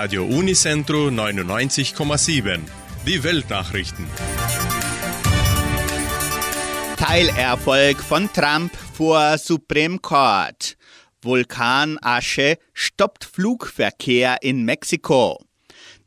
Radio 0.01 0.23
Unicentro 0.23 1.09
99,7. 1.09 2.61
Die 3.05 3.21
Weltnachrichten. 3.21 4.05
Teilerfolg 6.95 8.01
von 8.01 8.31
Trump 8.31 8.71
vor 8.93 9.37
Supreme 9.37 9.99
Court. 9.99 10.77
Vulkanasche 11.21 12.59
stoppt 12.73 13.25
Flugverkehr 13.25 14.37
in 14.41 14.63
Mexiko. 14.63 15.37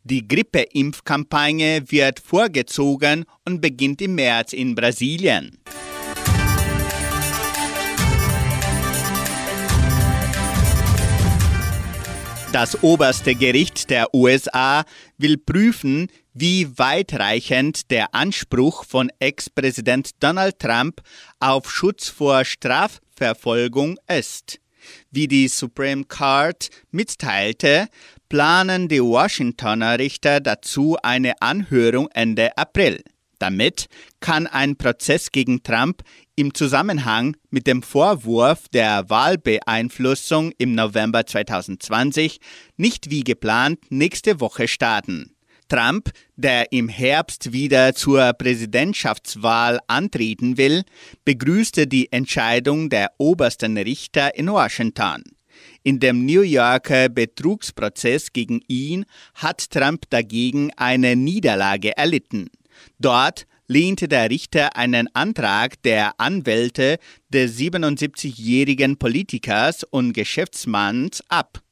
Die 0.04 0.26
Grippeimpfkampagne 0.26 1.82
wird 1.90 2.18
vorgezogen 2.18 3.26
und 3.44 3.60
beginnt 3.60 4.00
im 4.00 4.14
März 4.14 4.54
in 4.54 4.74
Brasilien. 4.74 5.58
Das 12.52 12.82
oberste 12.82 13.34
Gericht 13.34 13.88
der 13.88 14.14
USA 14.14 14.84
will 15.16 15.38
prüfen, 15.38 16.08
wie 16.34 16.68
weitreichend 16.76 17.90
der 17.90 18.14
Anspruch 18.14 18.84
von 18.84 19.10
Ex-Präsident 19.20 20.10
Donald 20.20 20.58
Trump 20.58 21.00
auf 21.40 21.72
Schutz 21.72 22.10
vor 22.10 22.44
Strafverfolgung 22.44 23.98
ist. 24.06 24.60
Wie 25.10 25.28
die 25.28 25.48
Supreme 25.48 26.04
Court 26.04 26.68
mitteilte, 26.90 27.88
planen 28.28 28.86
die 28.86 29.02
Washingtoner 29.02 29.98
Richter 29.98 30.40
dazu 30.40 30.98
eine 31.02 31.40
Anhörung 31.40 32.10
Ende 32.12 32.54
April. 32.58 33.02
Damit 33.38 33.86
kann 34.20 34.46
ein 34.46 34.76
Prozess 34.76 35.32
gegen 35.32 35.62
Trump 35.62 36.02
im 36.36 36.54
Zusammenhang 36.54 37.36
mit 37.50 37.66
dem 37.66 37.82
Vorwurf 37.82 38.68
der 38.68 39.08
Wahlbeeinflussung 39.10 40.52
im 40.58 40.74
November 40.74 41.26
2020 41.26 42.38
nicht 42.76 43.10
wie 43.10 43.24
geplant 43.24 43.80
nächste 43.90 44.40
Woche 44.40 44.68
starten. 44.68 45.34
Trump, 45.68 46.10
der 46.36 46.70
im 46.72 46.88
Herbst 46.88 47.52
wieder 47.52 47.94
zur 47.94 48.32
Präsidentschaftswahl 48.34 49.80
antreten 49.86 50.58
will, 50.58 50.82
begrüßte 51.24 51.86
die 51.86 52.12
Entscheidung 52.12 52.90
der 52.90 53.10
obersten 53.18 53.78
Richter 53.78 54.34
in 54.34 54.48
Washington. 54.48 55.22
In 55.82 55.98
dem 55.98 56.26
New 56.26 56.42
Yorker 56.42 57.08
Betrugsprozess 57.08 58.32
gegen 58.32 58.60
ihn 58.68 59.04
hat 59.34 59.70
Trump 59.70 60.10
dagegen 60.10 60.70
eine 60.76 61.16
Niederlage 61.16 61.96
erlitten. 61.96 62.50
Dort 62.98 63.46
lehnte 63.72 64.06
der 64.06 64.28
Richter 64.28 64.76
einen 64.76 65.08
Antrag 65.14 65.82
der 65.82 66.20
Anwälte 66.20 66.98
des 67.30 67.58
77-jährigen 67.58 68.98
Politikers 68.98 69.82
und 69.82 70.12
Geschäftsmanns 70.12 71.22
ab. 71.28 71.62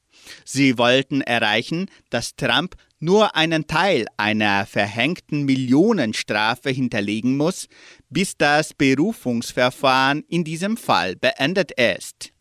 Sie 0.45 0.79
wollten 0.79 1.21
erreichen, 1.21 1.91
dass 2.09 2.37
Trump 2.37 2.75
nur 3.01 3.37
einen 3.37 3.67
Teil 3.67 4.07
einer 4.17 4.67
verhängten 4.67 5.45
Millionenstrafe 5.45 6.71
hinterlegen 6.71 7.37
muss, 7.37 7.67
bis 8.09 8.37
das 8.37 8.73
Berufungsverfahren 8.73 10.25
in 10.29 10.45
diesem 10.45 10.77
Fall 10.77 11.17
beendet 11.17 11.73
ist. 11.73 12.33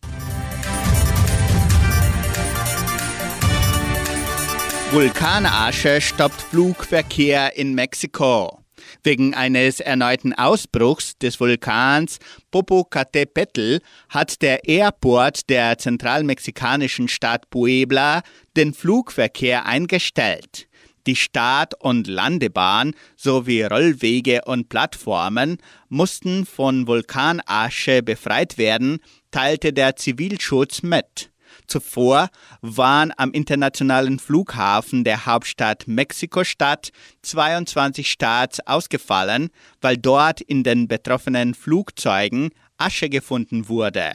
Vulkanasche 4.92 6.02
stoppt 6.02 6.42
Flugverkehr 6.42 7.56
in 7.56 7.76
Mexiko. 7.76 8.59
Wegen 9.04 9.34
eines 9.34 9.80
erneuten 9.80 10.34
Ausbruchs 10.34 11.18
des 11.18 11.40
Vulkans 11.40 12.20
Popocatépetl 12.52 13.82
hat 14.10 14.42
der 14.42 14.68
Airport 14.68 15.50
der 15.50 15.78
zentralmexikanischen 15.78 17.08
Stadt 17.08 17.50
Puebla 17.50 18.22
den 18.56 18.74
Flugverkehr 18.74 19.66
eingestellt. 19.66 20.68
Die 21.08 21.16
Start- 21.16 21.74
und 21.82 22.08
Landebahn 22.08 22.94
sowie 23.16 23.64
Rollwege 23.64 24.42
und 24.46 24.70
Plattformen 24.70 25.58
mussten 25.88 26.46
von 26.46 26.88
Vulkanasche 26.88 28.04
befreit 28.04 28.58
werden, 28.58 29.00
teilte 29.32 29.74
der 29.74 29.96
Zivilschutz 29.96 30.84
mit. 30.84 31.32
Zuvor 31.70 32.30
waren 32.62 33.14
am 33.18 33.32
internationalen 33.32 34.20
Flughafen 34.20 35.04
der 35.04 35.26
Hauptstadt 35.26 35.88
Mexiko-Stadt 35.88 36.90
22 37.22 38.10
Starts 38.10 38.60
ausgefallen, 38.66 39.50
weil 39.80 39.98
dort 39.98 40.42
in 40.42 40.64
den 40.64 40.88
betroffenen 40.88 41.54
Flugzeugen 41.54 42.50
Asche 42.78 43.10
gefunden 43.10 43.70
wurde. 43.70 44.14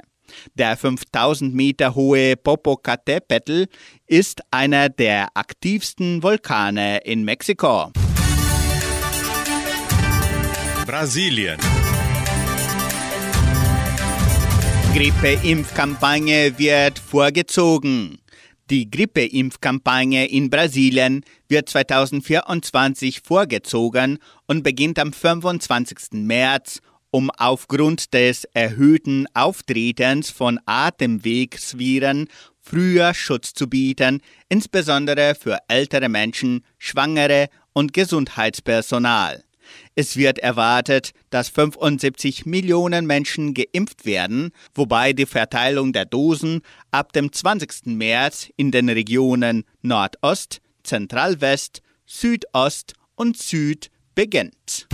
Der 0.55 0.77
5000 0.77 1.55
Meter 1.55 1.95
hohe 1.95 2.35
Popocatépetl 2.35 3.69
ist 4.07 4.43
einer 4.51 4.89
der 4.89 5.29
aktivsten 5.35 6.23
Vulkane 6.23 6.99
in 7.05 7.25
Mexiko. 7.25 7.93
Brasilien. 10.87 11.59
Grippeimpfkampagne 14.95 16.57
wird 16.57 17.01
vorgezogen. 17.01 18.19
Die 18.71 18.89
Grippeimpfkampagne 18.89 20.29
in 20.29 20.51
Brasilien 20.51 21.25
wird 21.49 21.69
2024 21.69 23.21
vorgezogen 23.21 24.19
und 24.47 24.63
beginnt 24.63 25.01
am 25.01 25.13
25. 25.13 26.13
März, 26.13 26.79
um 27.11 27.29
aufgrund 27.31 28.15
des 28.15 28.45
erhöhten 28.55 29.27
Auftretens 29.35 30.31
von 30.31 30.61
Atemwegsviren 30.65 32.29
früher 32.61 33.15
Schutz 33.15 33.53
zu 33.53 33.69
bieten, 33.69 34.21
insbesondere 34.49 35.35
für 35.35 35.59
ältere 35.67 36.09
Menschen, 36.09 36.65
Schwangere 36.79 37.49
und 37.73 37.93
Gesundheitspersonal. 37.95 39.44
Es 39.95 40.17
wird 40.17 40.39
erwartet, 40.39 41.13
dass 41.31 41.49
75 41.49 42.47
Millionen 42.47 43.07
Menschen 43.07 43.55
geimpft 43.55 44.05
werden, 44.05 44.51
wobei 44.75 45.13
die 45.13 45.27
Verteilung 45.27 45.93
der 45.93 46.05
Dosen 46.05 46.63
ab 46.91 47.13
dem 47.13 47.33
20. 47.33 47.87
März 47.87 48.49
in 48.57 48.71
den 48.71 48.89
Regionen 48.89 49.65
Nordost, 49.83 50.61
Zentralwest, 50.83 51.81
Südost 52.07 52.95
und 53.15 53.39
Süd 53.39 53.91
beginnt. 54.15 54.87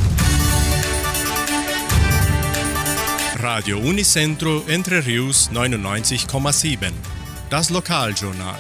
Radio 3.42 3.78
Unicentro 3.78 4.62
Entre 4.68 5.06
Rius 5.06 5.50
99,7. 5.50 6.92
Das 7.48 7.70
Lokaljournal. 7.70 8.59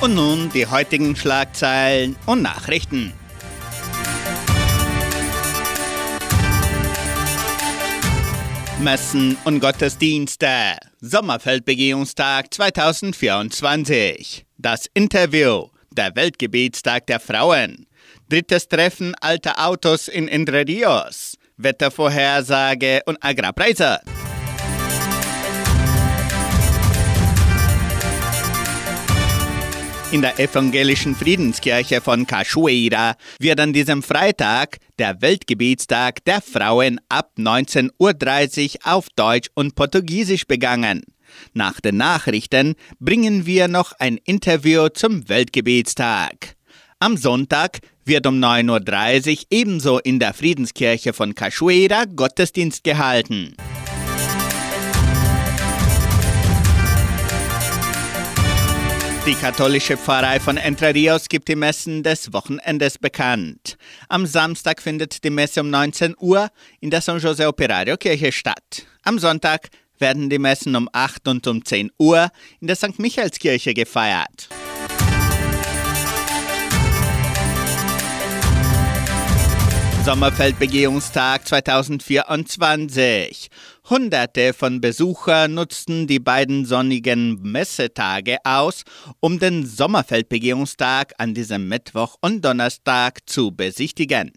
Und 0.00 0.14
nun 0.14 0.50
die 0.52 0.66
heutigen 0.66 1.14
Schlagzeilen 1.14 2.16
und 2.26 2.42
Nachrichten. 2.42 3.12
Messen 8.80 9.38
und 9.44 9.60
Gottesdienste. 9.60 10.76
Sommerfeldbegehungstag 11.00 12.52
2024. 12.52 14.44
Das 14.58 14.86
Interview. 14.92 15.68
Der 15.96 16.14
Weltgebetstag 16.14 17.06
der 17.06 17.18
Frauen. 17.18 17.86
Drittes 18.28 18.68
Treffen 18.68 19.14
alter 19.20 19.66
Autos 19.66 20.08
in 20.08 20.28
Entre 20.28 20.66
Rios. 20.66 21.38
Wettervorhersage 21.56 23.00
und 23.06 23.16
Agrarpreise. 23.24 24.00
In 30.16 30.22
der 30.22 30.40
evangelischen 30.40 31.14
Friedenskirche 31.14 32.00
von 32.00 32.26
Cachoeira 32.26 33.16
wird 33.38 33.60
an 33.60 33.74
diesem 33.74 34.02
Freitag 34.02 34.78
der 34.98 35.20
Weltgebetstag 35.20 36.24
der 36.24 36.40
Frauen 36.40 36.98
ab 37.10 37.32
19.30 37.36 38.76
Uhr 38.76 38.94
auf 38.94 39.08
Deutsch 39.14 39.50
und 39.52 39.74
Portugiesisch 39.74 40.46
begangen. 40.46 41.02
Nach 41.52 41.82
den 41.82 41.98
Nachrichten 41.98 42.76
bringen 42.98 43.44
wir 43.44 43.68
noch 43.68 43.92
ein 43.98 44.16
Interview 44.24 44.88
zum 44.88 45.28
Weltgebetstag. 45.28 46.56
Am 46.98 47.18
Sonntag 47.18 47.80
wird 48.06 48.26
um 48.26 48.42
9.30 48.42 49.30
Uhr 49.36 49.44
ebenso 49.50 49.98
in 49.98 50.18
der 50.18 50.32
Friedenskirche 50.32 51.12
von 51.12 51.34
Cachoeira 51.34 52.06
Gottesdienst 52.06 52.84
gehalten. 52.84 53.54
Die 59.26 59.34
katholische 59.34 59.96
Pfarrei 59.96 60.38
von 60.38 60.56
Entre 60.56 60.94
Rios 60.94 61.28
gibt 61.28 61.48
die 61.48 61.56
Messen 61.56 62.04
des 62.04 62.32
Wochenendes 62.32 62.96
bekannt. 62.96 63.76
Am 64.08 64.24
Samstag 64.24 64.80
findet 64.80 65.24
die 65.24 65.30
Messe 65.30 65.62
um 65.62 65.68
19 65.68 66.14
Uhr 66.20 66.48
in 66.78 66.90
der 66.90 67.00
San 67.00 67.18
José 67.18 67.48
Operario 67.48 67.96
Kirche 67.96 68.30
statt. 68.30 68.86
Am 69.02 69.18
Sonntag 69.18 69.70
werden 69.98 70.30
die 70.30 70.38
Messen 70.38 70.76
um 70.76 70.88
8 70.92 71.26
und 71.26 71.44
um 71.48 71.64
10 71.64 71.90
Uhr 71.98 72.30
in 72.60 72.68
der 72.68 72.76
St. 72.76 73.00
Michaelskirche 73.00 73.74
gefeiert. 73.74 74.48
Sommerfeldbegehungstag 80.04 81.48
2024. 81.48 83.50
Hunderte 83.88 84.52
von 84.52 84.80
Besuchern 84.80 85.54
nutzten 85.54 86.08
die 86.08 86.18
beiden 86.18 86.64
sonnigen 86.64 87.40
Messetage 87.42 88.38
aus, 88.42 88.82
um 89.20 89.38
den 89.38 89.64
Sommerfeldbegehungstag 89.64 91.14
an 91.18 91.34
diesem 91.34 91.68
Mittwoch 91.68 92.16
und 92.20 92.44
Donnerstag 92.44 93.20
zu 93.26 93.52
besichtigen. 93.52 94.32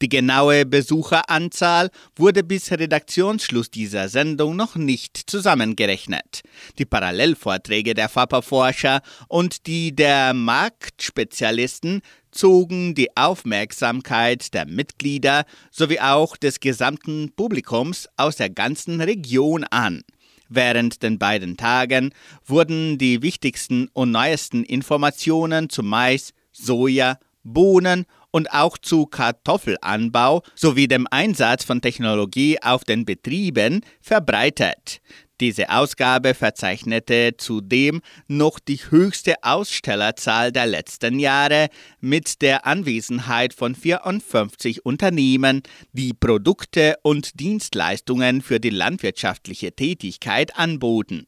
Die 0.00 0.08
genaue 0.08 0.64
Besucheranzahl 0.64 1.90
wurde 2.14 2.42
bis 2.42 2.70
Redaktionsschluss 2.70 3.70
dieser 3.70 4.08
Sendung 4.08 4.56
noch 4.56 4.76
nicht 4.76 5.18
zusammengerechnet. 5.28 6.40
Die 6.78 6.86
Parallelvorträge 6.86 7.92
der 7.92 8.08
FAPA-Forscher 8.08 9.02
und 9.28 9.66
die 9.66 9.94
der 9.94 10.32
Marktspezialisten 10.32 12.00
zogen 12.36 12.94
die 12.94 13.16
Aufmerksamkeit 13.16 14.54
der 14.54 14.66
Mitglieder 14.66 15.44
sowie 15.70 16.00
auch 16.00 16.36
des 16.36 16.60
gesamten 16.60 17.32
Publikums 17.34 18.08
aus 18.16 18.36
der 18.36 18.50
ganzen 18.50 19.00
Region 19.00 19.64
an. 19.64 20.02
Während 20.48 21.02
den 21.02 21.18
beiden 21.18 21.56
Tagen 21.56 22.14
wurden 22.44 22.98
die 22.98 23.22
wichtigsten 23.22 23.88
und 23.92 24.12
neuesten 24.12 24.62
Informationen 24.62 25.68
zu 25.70 25.82
Mais, 25.82 26.32
Soja, 26.52 27.18
Bohnen 27.42 28.06
und 28.30 28.52
auch 28.52 28.76
zu 28.78 29.06
Kartoffelanbau 29.06 30.42
sowie 30.54 30.88
dem 30.88 31.06
Einsatz 31.10 31.64
von 31.64 31.80
Technologie 31.80 32.60
auf 32.62 32.84
den 32.84 33.04
Betrieben 33.04 33.80
verbreitet. 34.00 35.00
Diese 35.40 35.68
Ausgabe 35.68 36.32
verzeichnete 36.32 37.36
zudem 37.36 38.00
noch 38.26 38.58
die 38.58 38.78
höchste 38.90 39.34
Ausstellerzahl 39.42 40.50
der 40.50 40.64
letzten 40.64 41.18
Jahre 41.18 41.68
mit 42.00 42.40
der 42.40 42.66
Anwesenheit 42.66 43.52
von 43.52 43.74
54 43.74 44.86
Unternehmen, 44.86 45.62
die 45.92 46.14
Produkte 46.14 46.96
und 47.02 47.38
Dienstleistungen 47.38 48.40
für 48.40 48.60
die 48.60 48.70
landwirtschaftliche 48.70 49.72
Tätigkeit 49.72 50.56
anboten. 50.56 51.26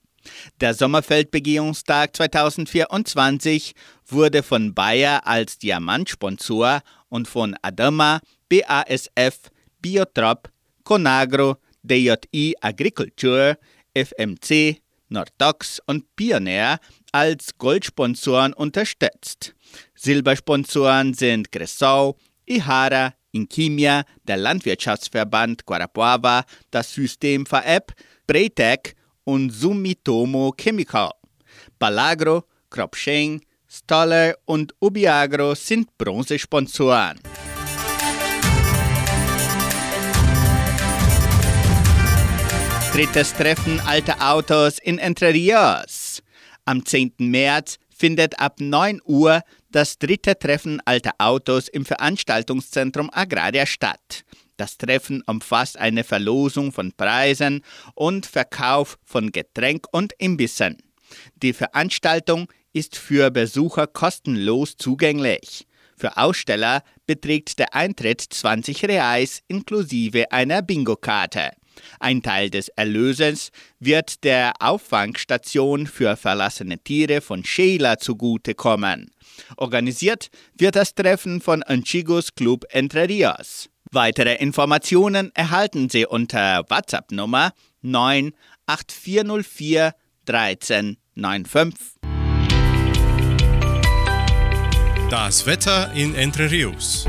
Der 0.61 0.73
Sommerfeldbegehungstag 0.73 2.16
2024 2.16 3.75
wurde 4.07 4.42
von 4.42 4.73
Bayer 4.73 5.27
als 5.27 5.59
Diamantsponsor 5.59 6.81
und 7.11 7.29
von 7.29 7.57
Adama, 7.61 8.21
BASF, 8.49 9.51
Biotrop, 9.81 10.49
Conagro, 10.85 11.57
DJI 11.83 12.55
Agriculture, 12.61 13.59
FMC, 14.05 14.81
Nordox 15.09 15.81
und 15.87 16.05
Pioneer 16.17 16.79
als 17.13 17.57
Goldsponsoren 17.57 18.53
unterstützt. 18.53 19.55
Silbersponsoren 19.95 21.15
sind 21.15 21.51
Cressau, 21.51 22.17
Ihara, 22.47 23.15
Inkimia, 23.33 24.05
der 24.27 24.37
Landwirtschaftsverband 24.37 25.65
Guarapuava, 25.67 26.45
das 26.71 26.93
System 26.93 27.47
FAEP, 27.47 27.93
Braytec 28.27 28.95
und 29.25 29.51
Sumitomo 29.51 30.53
Chemical. 30.57 31.11
Balagro, 31.79 32.45
Cropsheng, 32.71 33.43
Stoller 33.69 34.35
und 34.47 34.75
Ubiagro 34.81 35.55
sind 35.55 35.97
Bronzesponsoren. 35.99 37.21
Drittes 42.99 43.33
Treffen 43.33 43.79
alter 43.87 44.17
Autos 44.33 44.81
in 44.81 44.99
Entre 44.99 45.33
Rios. 45.33 46.21
Am 46.65 46.85
10. 46.85 47.13
März 47.19 47.79
findet 47.97 48.41
ab 48.41 48.57
9 48.59 49.01
Uhr 49.05 49.43
das 49.71 50.01
dritte 50.01 50.37
Treffen 50.37 50.83
alter 50.85 51.13
Autos 51.19 51.69
im 51.69 51.85
Veranstaltungszentrum 51.85 53.09
Agraria 53.13 53.67
statt. 53.67 54.25
Das 54.57 54.79
Treffen 54.79 55.23
umfasst 55.29 55.79
eine 55.79 56.03
Verlosung 56.03 56.73
von 56.73 56.93
Preisen 56.93 57.63
und 57.95 58.27
Verkauf 58.27 58.99
von 59.05 59.31
Getränk 59.31 59.87
und 59.93 60.13
Imbissen. 60.19 60.77
Die 61.37 61.53
Veranstaltung 61.53 62.49
ist 62.73 62.97
für 62.97 63.31
Besucher 63.31 63.87
kostenlos 63.87 64.77
zugänglich. 64.77 65.69
Für 65.97 66.17
Aussteller 66.17 66.83
beträgt 67.07 67.61
der 67.61 67.77
Eintritt 67.77 68.23
20 68.23 68.89
Reais 68.89 69.41
inklusive 69.47 70.33
einer 70.33 70.63
Bingo-Karte. 70.63 71.53
Ein 72.01 72.23
Teil 72.23 72.51
des 72.51 72.69
Erlöses 72.69 73.51
wird 73.79 74.25
der 74.25 74.55
Auffangstation 74.61 75.87
für 75.87 76.17
verlassene 76.17 76.79
Tiere 76.79 77.21
von 77.21 77.45
Sheila 77.45 77.99
zugutekommen. 77.99 79.11
Organisiert 79.57 80.31
wird 80.57 80.77
das 80.77 80.95
Treffen 80.95 81.41
von 81.41 81.62
Anchigos 81.62 82.35
Club 82.35 82.64
Entre 82.71 83.09
Rios. 83.09 83.71
Weitere 83.91 84.35
Informationen 84.35 85.31
erhalten 85.35 85.88
Sie 85.88 86.05
unter 86.05 86.64
WhatsApp-Nummer 86.69 87.53
98404 87.83 89.95
1395. 90.27 91.95
Das 95.11 95.47
Wetter 95.47 95.91
in 95.95 96.14
Entre 96.14 96.51
Rios. 96.51 97.07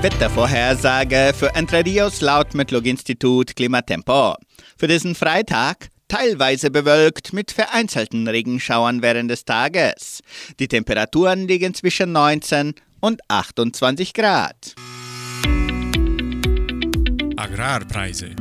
Wettervorhersage 0.00 1.32
für 1.36 1.52
Entre 1.56 1.84
Rios 1.84 2.20
laut 2.20 2.54
Metlog-Institut 2.54 3.56
Klimatempo. 3.56 4.36
Für 4.76 4.86
diesen 4.86 5.16
Freitag 5.16 5.88
teilweise 6.06 6.70
bewölkt 6.70 7.32
mit 7.32 7.50
vereinzelten 7.50 8.28
Regenschauern 8.28 9.02
während 9.02 9.28
des 9.28 9.44
Tages. 9.44 10.20
Die 10.60 10.68
Temperaturen 10.68 11.48
liegen 11.48 11.74
zwischen 11.74 12.12
19 12.12 12.74
und 13.00 13.20
28 13.26 14.14
Grad. 14.14 14.76
Agrarpreise. 17.36 18.36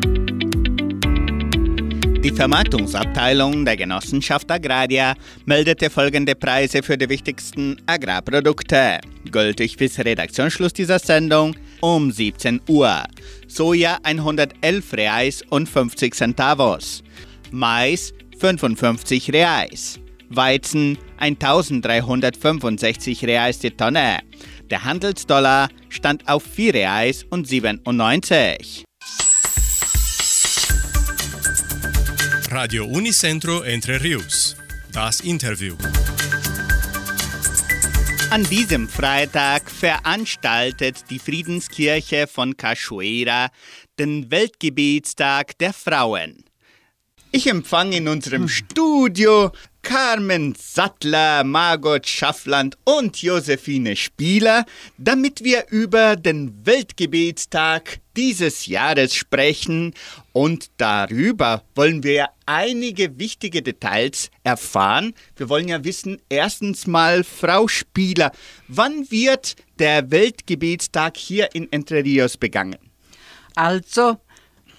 Die 2.24 2.32
Vermarktungsabteilung 2.32 3.64
der 3.64 3.78
Genossenschaft 3.78 4.50
Agraria 4.50 5.14
meldete 5.46 5.92
folgende 5.92 6.34
Preise 6.34 6.82
für 6.82 6.98
die 6.98 7.08
wichtigsten 7.08 7.80
Agrarprodukte. 7.86 9.00
Gültig 9.32 9.78
bis 9.78 10.00
Redaktionsschluss 10.00 10.74
dieser 10.74 10.98
Sendung 10.98 11.56
um 11.80 12.12
17 12.12 12.62
Uhr. 12.68 13.04
Soja 13.48 14.00
111 14.02 14.94
Reais 14.94 15.44
und 15.50 15.70
50 15.70 16.16
Centavos. 16.16 17.04
Mais 17.52 18.14
55 18.40 19.32
Reais. 19.32 20.00
Weizen 20.30 20.98
1365 21.20 23.26
Reais 23.26 23.60
die 23.60 23.72
Tonne. 23.72 24.22
Der 24.72 24.84
Handelsdollar 24.84 25.70
stand 25.90 26.28
auf 26.28 26.44
4 26.44 26.74
Reais 26.74 27.26
und 27.30 27.48
97. 27.48 28.87
Radio 32.58 32.86
Unicentro 32.86 33.62
Entre 33.62 34.02
Rios. 34.02 34.56
Das 34.92 35.22
Interview. 35.22 35.76
An 38.32 38.44
diesem 38.46 38.90
Freitag 38.90 39.70
veranstaltet 39.70 41.04
die 41.12 41.20
Friedenskirche 41.20 42.26
von 42.26 42.58
Cachoeira 42.58 43.50
den 44.00 44.32
Weltgebetstag 44.32 45.56
der 45.60 45.72
Frauen. 45.72 46.46
Ich 47.32 47.46
empfange 47.46 47.98
in 47.98 48.08
unserem 48.08 48.50
Studio 48.50 49.52
Carmen 49.84 50.56
Sattler, 50.60 51.44
Margot 51.44 52.08
Schaffland 52.08 52.76
und 52.86 53.22
Josephine 53.22 53.96
Spieler, 53.96 54.66
damit 54.98 55.44
wir 55.44 55.68
über 55.70 56.16
den 56.16 56.66
Weltgebetstag 56.66 58.00
dieses 58.18 58.66
Jahres 58.66 59.14
sprechen 59.14 59.94
und 60.34 60.72
darüber 60.78 61.64
wollen 61.76 62.04
wir 62.04 62.30
einige 62.48 63.20
wichtige 63.20 63.62
Details 63.62 64.32
erfahren. 64.44 65.14
Wir 65.36 65.50
wollen 65.50 65.68
ja 65.68 65.84
wissen, 65.84 66.20
erstens 66.28 66.88
mal, 66.88 67.24
Frau 67.24 67.68
Spieler, 67.68 68.32
wann 68.68 69.10
wird 69.12 69.56
der 69.78 70.10
Weltgebetstag 70.10 71.16
hier 71.16 71.50
in 71.54 71.72
Entre 71.72 72.04
Rios 72.04 72.38
begangen? 72.38 72.80
Also, 73.56 74.18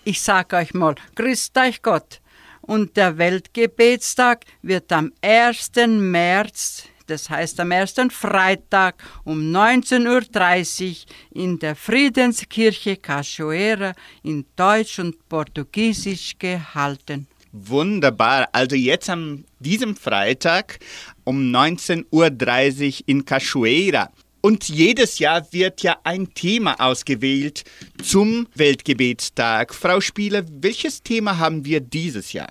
ich 0.05 0.21
sag 0.21 0.53
euch 0.53 0.75
mal, 0.75 0.97
grüßt 1.15 1.57
euch 1.59 1.83
Gott. 1.83 2.21
Und 2.61 2.97
der 2.97 3.19
Weltgebetstag 3.19 4.45
wird 4.63 4.93
am 4.93 5.13
1. 5.23 5.71
März, 5.87 6.85
das 7.09 7.29
heißt 7.31 7.59
am 7.61 7.71
ersten 7.71 8.11
Freitag 8.11 9.03
um 9.25 9.41
19.30 9.41 10.89
Uhr 10.89 11.43
in 11.43 11.59
der 11.59 11.75
Friedenskirche 11.75 12.97
Cachoeira 12.97 13.93
in 14.23 14.45
Deutsch 14.57 14.99
und 14.99 15.29
Portugiesisch 15.29 16.35
gehalten. 16.39 17.27
Wunderbar. 17.53 18.49
Also 18.53 18.77
jetzt 18.77 19.09
am 19.11 19.45
diesem 19.59 19.97
Freitag 19.97 20.79
um 21.25 21.53
19.30 21.53 22.05
Uhr 23.01 23.03
in 23.07 23.25
Cachoeira. 23.25 24.11
Und 24.41 24.69
jedes 24.69 25.19
Jahr 25.19 25.53
wird 25.53 25.83
ja 25.83 25.97
ein 26.05 26.33
Thema 26.33 26.77
ausgewählt 26.79 27.65
zum 28.03 28.47
Weltgebetstag. 28.55 29.75
Frau 29.75 30.01
Spieler, 30.01 30.45
welches 30.49 31.03
Thema 31.03 31.39
haben 31.39 31.65
wir 31.65 31.81
dieses 31.81 32.33
Jahr? 32.33 32.49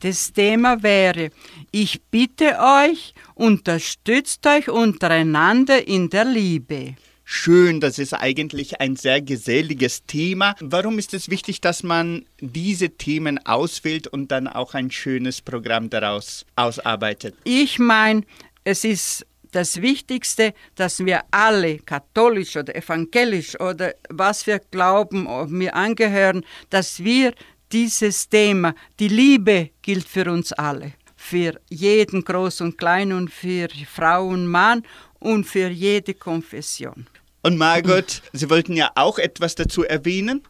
Das 0.00 0.32
Thema 0.32 0.82
wäre, 0.82 1.30
ich 1.72 2.00
bitte 2.10 2.56
euch, 2.58 3.12
unterstützt 3.34 4.46
euch 4.46 4.70
untereinander 4.70 5.86
in 5.86 6.08
der 6.08 6.24
Liebe. 6.24 6.94
schön, 7.24 7.80
das 7.80 7.98
ist 7.98 8.14
eigentlich 8.14 8.80
ein 8.80 8.96
sehr 8.96 9.20
geselliges 9.20 10.04
Thema. 10.06 10.56
Warum 10.60 10.98
ist 10.98 11.12
es 11.12 11.28
wichtig, 11.28 11.60
dass 11.60 11.82
man 11.82 12.24
diese 12.40 12.90
Themen 12.90 13.38
auswählt 13.46 14.08
und 14.08 14.32
dann 14.32 14.48
auch 14.48 14.74
ein 14.74 14.90
schönes 14.90 15.42
Programm 15.42 15.90
daraus 15.90 16.46
ausarbeitet? 16.56 17.34
Ich 17.44 17.78
meine, 17.78 18.22
es 18.64 18.84
ist 18.84 19.26
das 19.52 19.82
Wichtigste, 19.82 20.54
dass 20.76 21.04
wir 21.04 21.22
alle, 21.30 21.78
katholisch 21.78 22.56
oder 22.56 22.74
evangelisch 22.74 23.58
oder 23.60 23.94
was 24.08 24.46
wir 24.46 24.60
glauben, 24.70 25.26
ob 25.26 25.50
wir 25.50 25.74
angehören, 25.76 26.44
dass 26.70 27.04
wir 27.04 27.34
dieses 27.72 28.28
Thema, 28.28 28.74
die 28.98 29.08
Liebe 29.08 29.70
gilt 29.82 30.08
für 30.08 30.30
uns 30.30 30.52
alle, 30.52 30.92
für 31.16 31.60
jeden 31.68 32.24
Groß 32.24 32.62
und 32.62 32.78
Klein 32.78 33.12
und 33.12 33.30
für 33.30 33.68
Frau 33.86 34.26
und 34.28 34.46
Mann 34.46 34.82
und 35.18 35.44
für 35.44 35.68
jede 35.68 36.14
Konfession. 36.14 37.06
Und 37.42 37.56
Margot, 37.56 38.22
Sie 38.32 38.50
wollten 38.50 38.74
ja 38.74 38.90
auch 38.94 39.18
etwas 39.18 39.54
dazu 39.54 39.84
erwähnen? 39.84 40.42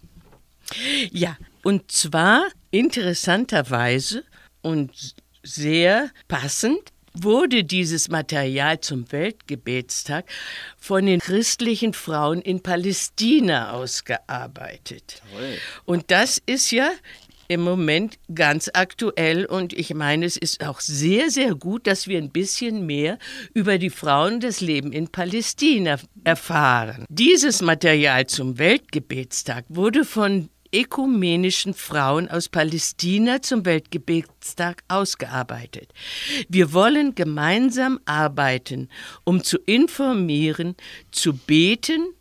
Ja, 1.11 1.37
und 1.63 1.91
zwar 1.91 2.47
interessanterweise 2.71 4.25
und 4.63 5.15
sehr 5.43 6.11
passend 6.29 6.93
wurde 7.13 7.65
dieses 7.65 8.09
Material 8.09 8.81
zum 8.81 9.11
Weltgebetstag 9.11 10.27
von 10.79 11.07
den 11.07 11.21
christlichen 11.21 11.93
Frauen 11.93 12.41
in 12.41 12.63
Palästina 12.63 13.73
ausgearbeitet. 13.73 15.23
Toll. 15.33 15.59
Und 15.85 16.11
das 16.11 16.41
ist 16.47 16.71
ja 16.71 16.91
im 17.51 17.63
Moment 17.63 18.17
ganz 18.33 18.71
aktuell 18.73 19.45
und 19.45 19.73
ich 19.73 19.93
meine, 19.93 20.25
es 20.25 20.37
ist 20.37 20.65
auch 20.65 20.79
sehr, 20.79 21.31
sehr 21.31 21.57
gut, 21.57 21.89
dass 21.89 22.07
wir 22.07 22.19
ein 22.19 22.31
bisschen 22.31 22.87
mehr 22.87 23.19
über 23.55 23.79
die 23.79 23.91
Frauen 23.91 24.39
das 24.39 24.61
Leben 24.61 24.93
in 24.93 25.09
Palästina 25.09 25.99
erfahren. 26.23 27.07
Dieses 27.09 27.61
Material 27.61 28.27
zum 28.27 28.59
Weltgebetstag 28.59 29.65
wurde 29.69 30.05
von 30.05 30.49
ökumenischen 30.73 31.75
Frauen 31.75 32.29
aus 32.29 32.49
Palästina 32.49 33.43
zum 33.43 33.65
Weltgebetstag 33.65 34.83
ausgearbeitet. 34.89 35.93
Wir 36.49 36.73
wollen 36.73 37.15
gemeinsam 37.15 37.99
arbeiten, 38.05 38.89
um 39.25 39.43
zu 39.43 39.59
informieren, 39.67 40.77
zu 41.11 41.35
beten 41.35 42.15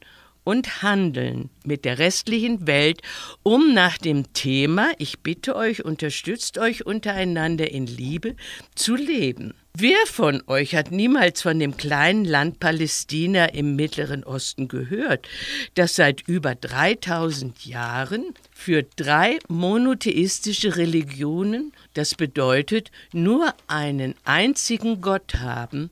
und 0.43 0.81
handeln 0.81 1.51
mit 1.63 1.85
der 1.85 1.99
restlichen 1.99 2.65
Welt, 2.65 3.01
um 3.43 3.73
nach 3.73 3.97
dem 3.97 4.33
Thema, 4.33 4.91
ich 4.97 5.19
bitte 5.19 5.55
euch, 5.55 5.85
unterstützt 5.85 6.57
euch 6.57 6.85
untereinander 6.85 7.69
in 7.69 7.85
Liebe, 7.85 8.35
zu 8.73 8.95
leben. 8.95 9.53
Wer 9.81 10.07
von 10.07 10.43
euch 10.47 10.75
hat 10.75 10.91
niemals 10.91 11.41
von 11.41 11.57
dem 11.57 11.77
kleinen 11.77 12.25
Land 12.25 12.59
Palästina 12.59 13.45
im 13.45 13.77
Mittleren 13.77 14.25
Osten 14.25 14.67
gehört, 14.67 15.25
das 15.75 15.95
seit 15.95 16.27
über 16.27 16.53
3000 16.53 17.65
Jahren 17.65 18.33
für 18.51 18.83
drei 18.83 19.39
monotheistische 19.47 20.75
Religionen, 20.75 21.71
das 21.93 22.15
bedeutet 22.15 22.91
nur 23.13 23.53
einen 23.67 24.15
einzigen 24.25 24.99
Gott 24.99 25.35
haben, 25.35 25.91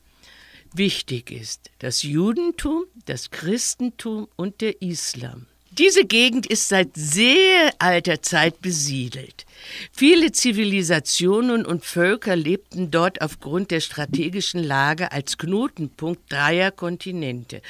wichtig 0.74 1.32
ist, 1.32 1.72
das 1.80 2.04
Judentum, 2.04 2.84
das 3.06 3.32
Christentum 3.32 4.28
und 4.36 4.60
der 4.60 4.82
Islam. 4.82 5.46
Diese 5.78 6.06
Gegend 6.06 6.48
ist 6.48 6.70
seit 6.70 6.90
sehr 6.96 7.72
alter 7.78 8.24
Zeit 8.24 8.62
besiedelt. 8.62 9.46
Viele 9.92 10.32
Zivilisationen 10.32 11.66
und 11.68 11.86
Völker 11.86 12.36
lebten 12.36 12.90
dort 12.90 13.22
aufgrund 13.22 13.70
der 13.70 13.82
strategischen 13.82 14.64
Lage 14.64 15.12
als 15.12 15.38
Knotenpunkt 15.38 16.32
dreier 16.32 16.72
Kontinente 16.72 17.62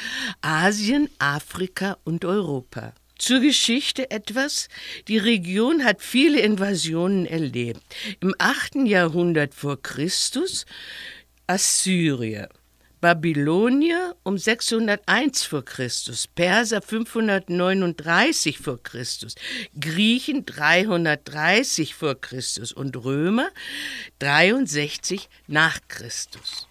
Asien, 0.41 1.10
Afrika 1.20 1.97
und 2.05 2.24
Europa. 2.24 2.93
Zur 3.18 3.41
Geschichte 3.41 4.10
etwas. 4.10 4.70
Die 5.08 5.18
Region 5.18 5.84
hat 5.84 6.01
viele 6.01 6.39
Invasionen 6.39 7.26
erlebt. 7.26 7.82
Im 8.22 8.34
8. 8.38 8.86
Jahrhundert 8.86 9.53
vor 9.53 9.82
Christus 9.82 10.66
Assyrier, 11.47 12.47
Babylonier 13.00 14.16
um 14.24 14.38
601 14.38 15.43
vor 15.43 15.64
Christus, 15.64 16.28
Perser 16.28 16.82
539 16.82 18.58
vor 18.58 18.82
Christus, 18.82 19.36
Griechen 19.80 20.45
330 20.45 21.93
vor 21.93 22.16
Christus 22.16 22.74
und 22.74 22.95
Römer 22.98 23.50
63 24.20 25.30
nach 25.48 25.80
Christus. 25.88 26.68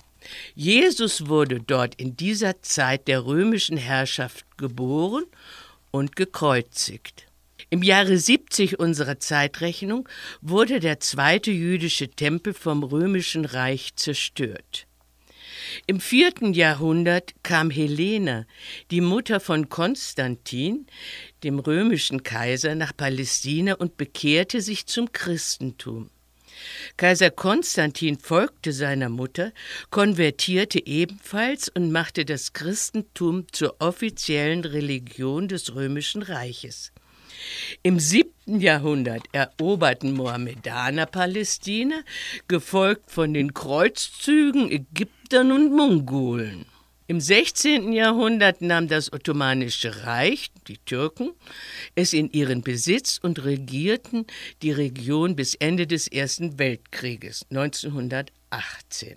Jesus 0.55 1.29
wurde 1.29 1.61
dort 1.61 1.95
in 1.95 2.17
dieser 2.17 2.61
Zeit 2.61 3.07
der 3.07 3.25
römischen 3.25 3.77
Herrschaft 3.77 4.45
geboren 4.59 5.25
und 5.93 6.17
gekreuzigt. 6.17 7.27
Im 7.71 7.83
Jahre 7.83 8.17
70 8.17 8.79
unserer 8.79 9.19
Zeitrechnung 9.19 10.09
wurde 10.41 10.81
der 10.81 11.01
zweite 11.01 11.51
jüdische 11.51 12.09
Tempel 12.09 12.55
vom 12.55 12.83
römischen 12.83 13.45
Reich 13.45 13.95
zerstört. 13.97 14.86
Im 15.87 16.01
vierten 16.01 16.53
Jahrhundert 16.53 17.35
kam 17.43 17.71
Helena, 17.71 18.47
die 18.91 19.01
Mutter 19.01 19.41
von 19.41 19.69
Konstantin, 19.69 20.87
dem 21.43 21.59
römischen 21.59 22.23
Kaiser, 22.23 22.75
nach 22.75 22.97
Palästina 22.97 23.75
und 23.75 23.97
bekehrte 23.97 24.61
sich 24.61 24.87
zum 24.87 25.13
Christentum. 25.13 26.11
Kaiser 26.97 27.31
Konstantin 27.31 28.19
folgte 28.19 28.73
seiner 28.73 29.09
Mutter, 29.09 29.53
konvertierte 29.91 30.87
ebenfalls 30.87 31.69
und 31.69 31.93
machte 31.93 32.25
das 32.25 32.53
Christentum 32.53 33.47
zur 33.53 33.77
offiziellen 33.81 34.65
Religion 34.65 35.49
des 35.49 35.75
römischen 35.75 36.23
Reiches. 36.23 36.93
Im 37.83 37.99
siebten 37.99 38.61
Jahrhundert 38.61 39.25
eroberten 39.33 40.13
Mohammedaner 40.15 41.07
Palästina, 41.07 42.01
gefolgt 42.49 43.11
von 43.11 43.35
den 43.35 43.55
Kreuzzügen 43.55 44.71
Ägyptern 44.71 45.53
und 45.53 45.73
Mongolen. 45.75 46.67
Im 47.09 47.21
16. 47.21 47.93
Jahrhundert 47.93 48.63
nahm 48.63 48.89
das 48.89 49.13
Ottomanische 49.13 50.05
Reich, 50.05 50.51
die 50.67 50.79
Türken, 50.79 51.31
es 51.95 52.13
in 52.13 52.33
ihren 52.33 52.63
Besitz 52.63 53.21
und 53.23 53.45
regierten 53.45 54.27
die 54.63 54.73
Region 54.73 55.37
bis 55.37 55.55
Ende 55.55 55.87
des 55.87 56.09
Ersten 56.09 56.59
Weltkrieges 56.59 57.47
1918. 57.51 59.17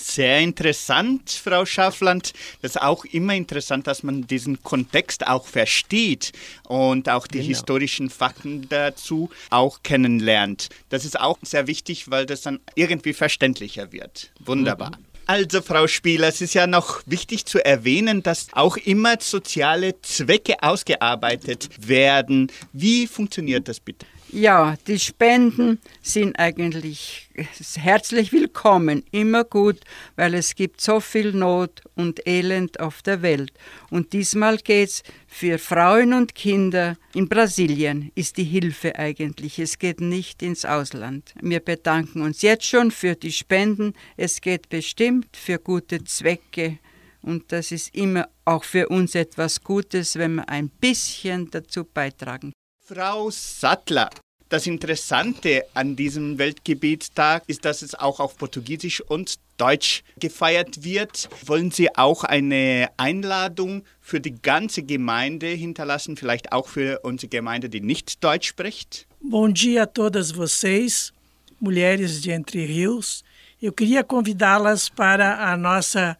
Sehr 0.00 0.38
interessant, 0.38 1.28
Frau 1.30 1.66
Schaffland. 1.66 2.32
Das 2.62 2.76
ist 2.76 2.80
auch 2.80 3.04
immer 3.04 3.34
interessant, 3.34 3.88
dass 3.88 4.04
man 4.04 4.28
diesen 4.28 4.62
Kontext 4.62 5.26
auch 5.26 5.44
versteht 5.44 6.30
und 6.68 7.08
auch 7.08 7.26
die 7.26 7.38
genau. 7.38 7.48
historischen 7.48 8.08
Fakten 8.08 8.68
dazu 8.68 9.28
auch 9.50 9.82
kennenlernt. 9.82 10.68
Das 10.88 11.04
ist 11.04 11.18
auch 11.18 11.36
sehr 11.42 11.66
wichtig, 11.66 12.12
weil 12.12 12.26
das 12.26 12.42
dann 12.42 12.60
irgendwie 12.76 13.12
verständlicher 13.12 13.90
wird. 13.90 14.30
Wunderbar. 14.38 14.90
Mhm. 14.90 15.04
Also, 15.26 15.62
Frau 15.62 15.88
Spieler, 15.88 16.28
es 16.28 16.40
ist 16.40 16.54
ja 16.54 16.68
noch 16.68 17.02
wichtig 17.04 17.44
zu 17.44 17.62
erwähnen, 17.62 18.22
dass 18.22 18.46
auch 18.52 18.76
immer 18.76 19.16
soziale 19.20 20.00
Zwecke 20.00 20.62
ausgearbeitet 20.62 21.68
werden. 21.86 22.52
Wie 22.72 23.08
funktioniert 23.08 23.66
das 23.66 23.80
bitte? 23.80 24.06
Ja, 24.30 24.76
die 24.86 24.98
Spenden 24.98 25.78
sind 26.02 26.38
eigentlich 26.38 27.30
herzlich 27.76 28.30
willkommen, 28.30 29.02
immer 29.10 29.42
gut, 29.42 29.80
weil 30.16 30.34
es 30.34 30.54
gibt 30.54 30.82
so 30.82 31.00
viel 31.00 31.32
Not 31.32 31.80
und 31.94 32.26
Elend 32.26 32.78
auf 32.78 33.00
der 33.00 33.22
Welt. 33.22 33.52
Und 33.88 34.12
diesmal 34.12 34.58
geht 34.58 34.90
es 34.90 35.02
für 35.26 35.58
Frauen 35.58 36.12
und 36.12 36.34
Kinder 36.34 36.98
in 37.14 37.30
Brasilien, 37.30 38.12
ist 38.14 38.36
die 38.36 38.44
Hilfe 38.44 38.96
eigentlich. 38.96 39.58
Es 39.58 39.78
geht 39.78 40.02
nicht 40.02 40.42
ins 40.42 40.66
Ausland. 40.66 41.32
Wir 41.40 41.60
bedanken 41.60 42.20
uns 42.20 42.42
jetzt 42.42 42.66
schon 42.66 42.90
für 42.90 43.14
die 43.14 43.32
Spenden. 43.32 43.94
Es 44.18 44.42
geht 44.42 44.68
bestimmt 44.68 45.38
für 45.38 45.58
gute 45.58 46.04
Zwecke. 46.04 46.78
Und 47.22 47.50
das 47.50 47.72
ist 47.72 47.94
immer 47.94 48.28
auch 48.44 48.64
für 48.64 48.90
uns 48.90 49.14
etwas 49.14 49.64
Gutes, 49.64 50.16
wenn 50.16 50.34
wir 50.34 50.48
ein 50.50 50.68
bisschen 50.68 51.50
dazu 51.50 51.84
beitragen 51.84 52.52
Frau 52.88 53.28
Sattler, 53.30 54.08
das 54.48 54.66
Interessante 54.66 55.66
an 55.74 55.94
diesem 55.94 56.38
Weltgebietstag 56.38 57.42
ist, 57.46 57.66
dass 57.66 57.82
es 57.82 57.94
auch 57.94 58.18
auf 58.18 58.38
Portugiesisch 58.38 59.02
und 59.02 59.34
Deutsch 59.58 60.02
gefeiert 60.18 60.82
wird. 60.82 61.28
Wollen 61.44 61.70
Sie 61.70 61.94
auch 61.94 62.24
eine 62.24 62.88
Einladung 62.96 63.84
für 64.00 64.22
die 64.22 64.40
ganze 64.40 64.84
Gemeinde 64.84 65.48
hinterlassen, 65.48 66.16
vielleicht 66.16 66.52
auch 66.52 66.66
für 66.66 67.00
unsere 67.02 67.28
Gemeinde, 67.28 67.68
die 67.68 67.82
nicht 67.82 68.24
Deutsch 68.24 68.48
spricht? 68.48 69.06
Bom 69.20 69.52
dia 69.52 69.82
a 69.82 69.86
todas 69.86 70.32
vocês, 70.32 71.12
mulheres 71.60 72.22
de 72.22 72.32
Entre 72.32 72.64
Rios. 72.64 73.22
Eu 73.60 73.72
queria 73.72 74.02
convidá-las 74.02 74.88
para 74.88 75.52
a 75.52 75.58
nossa 75.58 76.16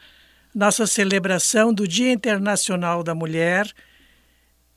nossa 0.55 0.87
celebração 0.87 1.73
do 1.73 1.89
Dia 1.89 2.12
Internacional 2.12 3.03
da 3.03 3.14
Mulher, 3.14 3.73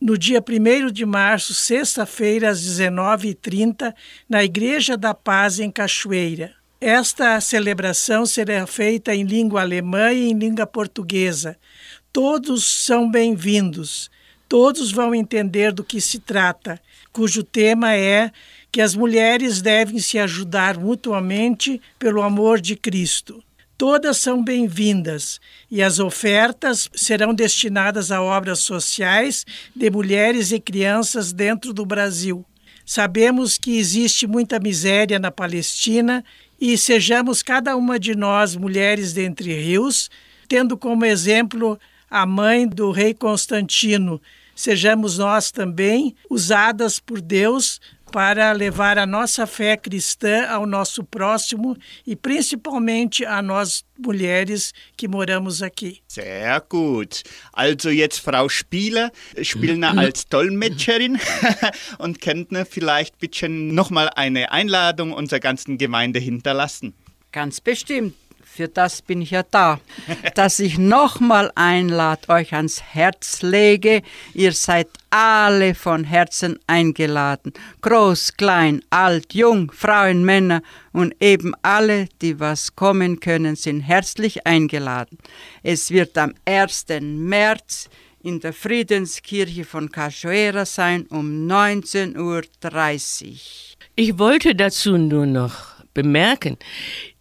no 0.01 0.17
dia 0.17 0.43
1 0.43 0.91
de 0.91 1.05
março, 1.05 1.53
sexta-feira, 1.53 2.49
às 2.49 2.59
19h30, 2.59 3.93
na 4.27 4.43
Igreja 4.43 4.97
da 4.97 5.13
Paz, 5.13 5.59
em 5.59 5.69
Cachoeira. 5.69 6.55
Esta 6.79 7.39
celebração 7.39 8.25
será 8.25 8.65
feita 8.65 9.13
em 9.13 9.23
língua 9.23 9.61
alemã 9.61 10.11
e 10.11 10.31
em 10.31 10.33
língua 10.33 10.65
portuguesa. 10.65 11.55
Todos 12.11 12.63
são 12.63 13.09
bem-vindos. 13.09 14.09
Todos 14.49 14.91
vão 14.91 15.13
entender 15.13 15.71
do 15.71 15.83
que 15.83 16.01
se 16.01 16.19
trata, 16.19 16.81
cujo 17.13 17.43
tema 17.43 17.93
é 17.93 18.31
que 18.71 18.81
as 18.81 18.95
mulheres 18.95 19.61
devem 19.61 19.99
se 19.99 20.17
ajudar 20.17 20.77
mutuamente 20.79 21.79
pelo 21.99 22.23
amor 22.23 22.59
de 22.59 22.75
Cristo. 22.75 23.43
Todas 23.81 24.17
são 24.17 24.43
bem-vindas 24.43 25.41
e 25.71 25.81
as 25.81 25.97
ofertas 25.97 26.87
serão 26.93 27.33
destinadas 27.33 28.11
a 28.11 28.21
obras 28.21 28.59
sociais 28.59 29.43
de 29.75 29.89
mulheres 29.89 30.51
e 30.51 30.59
crianças 30.59 31.33
dentro 31.33 31.73
do 31.73 31.83
Brasil. 31.83 32.45
Sabemos 32.85 33.57
que 33.57 33.79
existe 33.79 34.27
muita 34.27 34.59
miséria 34.59 35.17
na 35.17 35.31
Palestina 35.31 36.23
e 36.59 36.77
sejamos 36.77 37.41
cada 37.41 37.75
uma 37.75 37.97
de 37.97 38.13
nós, 38.13 38.55
mulheres 38.55 39.13
de 39.13 39.23
Entre 39.23 39.51
Rios, 39.59 40.11
tendo 40.47 40.77
como 40.77 41.03
exemplo 41.03 41.79
a 42.07 42.23
mãe 42.23 42.67
do 42.67 42.91
rei 42.91 43.15
Constantino, 43.15 44.21
sejamos 44.55 45.17
nós 45.17 45.49
também 45.49 46.15
usadas 46.29 46.99
por 46.99 47.19
Deus 47.19 47.81
para 48.11 48.51
levar 48.51 48.97
a 48.97 49.05
nossa 49.05 49.47
fé 49.47 49.77
cristã 49.77 50.45
ao 50.47 50.65
nosso 50.65 51.03
próximo 51.03 51.77
e 52.05 52.15
principalmente 52.15 53.25
a 53.25 53.41
nós 53.41 53.85
mulheres 53.97 54.73
que 54.97 55.07
moramos 55.07 55.61
aqui. 55.61 56.01
Sehr 56.07 56.61
gut. 56.67 57.23
Also 57.53 57.89
jetzt 57.89 58.19
Frau 58.19 58.49
Spieler, 58.49 59.11
Spielner 59.41 59.97
als 59.97 60.27
Dolmetscherin 60.27 61.19
und 61.99 62.19
könnte 62.19 62.65
vielleicht 62.65 63.17
bitte 63.19 63.47
nochmal 63.47 64.09
eine 64.15 64.51
Einladung 64.51 65.13
unserer 65.13 65.39
ganzen 65.39 65.77
Gemeinde 65.77 66.19
hinterlassen. 66.19 66.93
Ganz 67.31 67.61
bestimmt. 67.61 68.13
Für 68.53 68.67
das 68.67 69.01
bin 69.01 69.21
ich 69.21 69.31
ja 69.31 69.43
da, 69.43 69.79
dass 70.35 70.59
ich 70.59 70.77
nochmal 70.77 71.53
einlade, 71.55 72.27
euch 72.27 72.53
ans 72.53 72.81
Herz 72.81 73.41
lege. 73.41 74.01
Ihr 74.33 74.51
seid 74.51 74.89
alle 75.09 75.73
von 75.73 76.03
Herzen 76.03 76.59
eingeladen. 76.67 77.53
Groß, 77.79 78.35
klein, 78.35 78.81
alt, 78.89 79.33
jung, 79.33 79.71
Frauen, 79.71 80.25
Männer 80.25 80.63
und 80.91 81.15
eben 81.21 81.53
alle, 81.61 82.09
die 82.21 82.41
was 82.41 82.75
kommen 82.75 83.21
können, 83.21 83.55
sind 83.55 83.79
herzlich 83.79 84.45
eingeladen. 84.45 85.17
Es 85.63 85.89
wird 85.89 86.17
am 86.17 86.33
1. 86.43 86.87
März 87.01 87.89
in 88.21 88.41
der 88.41 88.51
Friedenskirche 88.51 89.63
von 89.63 89.89
Cachoeira 89.89 90.65
sein 90.65 91.07
um 91.07 91.47
19.30 91.47 93.29
Uhr. 93.29 93.31
Ich 93.95 94.19
wollte 94.19 94.55
dazu 94.55 94.97
nur 94.97 95.25
noch 95.25 95.55
bemerken, 95.93 96.57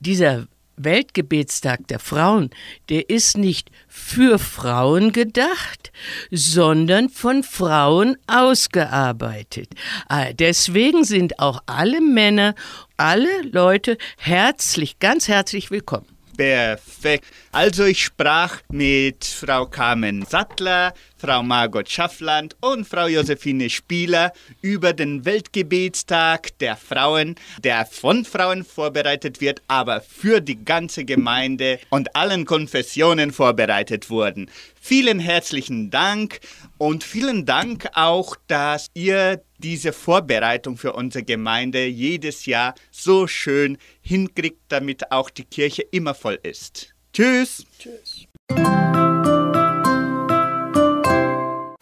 dieser 0.00 0.48
Weltgebetstag 0.84 1.86
der 1.88 1.98
Frauen, 1.98 2.50
der 2.88 3.10
ist 3.10 3.36
nicht 3.36 3.70
für 3.88 4.38
Frauen 4.38 5.12
gedacht, 5.12 5.92
sondern 6.30 7.08
von 7.08 7.42
Frauen 7.42 8.16
ausgearbeitet. 8.26 9.70
Ah, 10.08 10.32
Deswegen 10.32 11.04
sind 11.04 11.38
auch 11.38 11.62
alle 11.66 12.00
Männer, 12.00 12.54
alle 12.96 13.42
Leute 13.42 13.98
herzlich, 14.16 14.98
ganz 14.98 15.28
herzlich 15.28 15.70
willkommen. 15.70 16.19
Perfekt. 16.40 17.26
Also 17.52 17.84
ich 17.84 18.02
sprach 18.02 18.62
mit 18.70 19.26
Frau 19.26 19.66
Carmen 19.66 20.24
Sattler, 20.24 20.94
Frau 21.18 21.42
Margot 21.42 21.86
Schaffland 21.86 22.56
und 22.60 22.88
Frau 22.88 23.08
Josephine 23.08 23.68
Spieler 23.68 24.32
über 24.62 24.94
den 24.94 25.26
Weltgebetstag 25.26 26.58
der 26.60 26.78
Frauen, 26.78 27.34
der 27.62 27.84
von 27.84 28.24
Frauen 28.24 28.64
vorbereitet 28.64 29.42
wird, 29.42 29.60
aber 29.68 30.00
für 30.00 30.40
die 30.40 30.64
ganze 30.64 31.04
Gemeinde 31.04 31.78
und 31.90 32.16
allen 32.16 32.46
Konfessionen 32.46 33.32
vorbereitet 33.32 34.08
wurden. 34.08 34.50
Vielen 34.80 35.20
herzlichen 35.20 35.90
Dank 35.90 36.40
und 36.78 37.04
vielen 37.04 37.44
Dank 37.44 37.86
auch, 37.92 38.34
dass 38.46 38.86
ihr 38.94 39.42
diese 39.60 39.92
Vorbereitung 39.92 40.76
für 40.76 40.94
unsere 40.94 41.24
Gemeinde 41.24 41.86
jedes 41.86 42.46
Jahr 42.46 42.74
so 42.90 43.26
schön 43.26 43.78
hinkriegt, 44.00 44.60
damit 44.68 45.12
auch 45.12 45.30
die 45.30 45.44
Kirche 45.44 45.82
immer 45.82 46.14
voll 46.14 46.38
ist. 46.42 46.94
Tschüss. 47.12 47.64
Tschüss. 47.78 48.26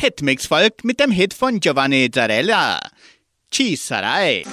Hitmix 0.01 0.47
folgt 0.47 0.85
mit 0.85 1.01
dem 1.01 1.11
Hit 1.11 1.35
von 1.35 1.61
Giovanni 1.61 2.11
Zarella. 2.11 2.81
Ci 3.51 3.77
sarai. 3.77 4.45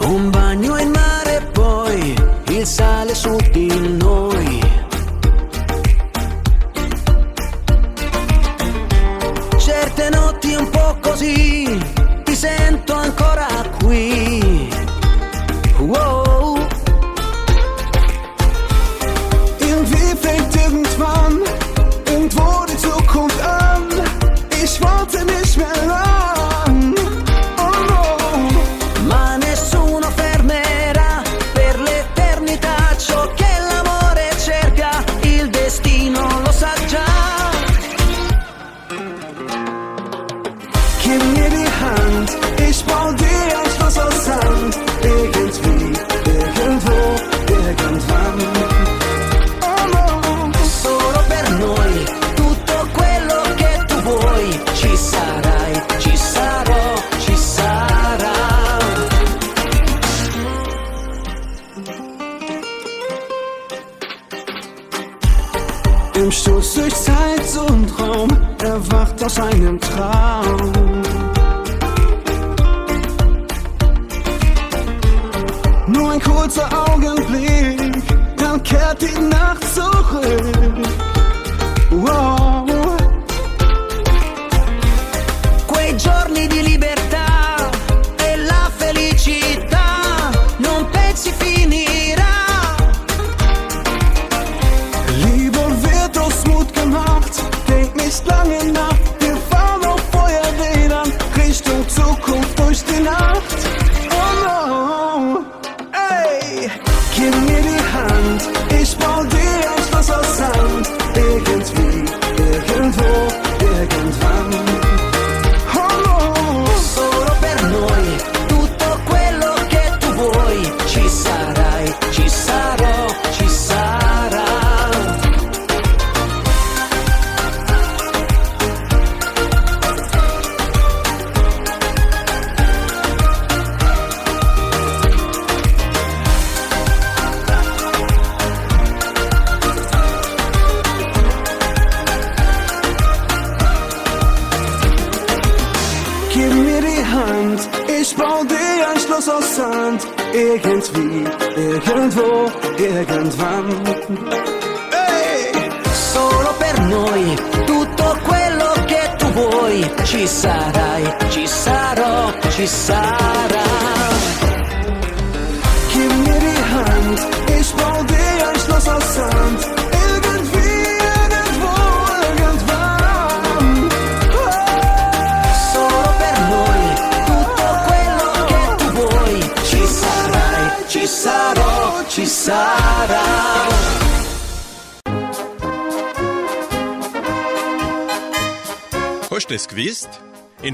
Un 0.00 0.30
bagno 0.30 0.76
in 0.76 0.90
mare 0.90 1.50
poi 1.52 2.14
il 2.50 2.64
sale 2.64 3.14
su 3.14 3.36
di 3.52 3.66
noi. 3.98 4.55
Ti 12.24 12.34
sento 12.36 12.85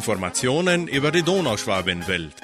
Informationen 0.02 0.88
über 0.88 1.12
die 1.12 1.22
Donauschwabenwelt. 1.22 2.34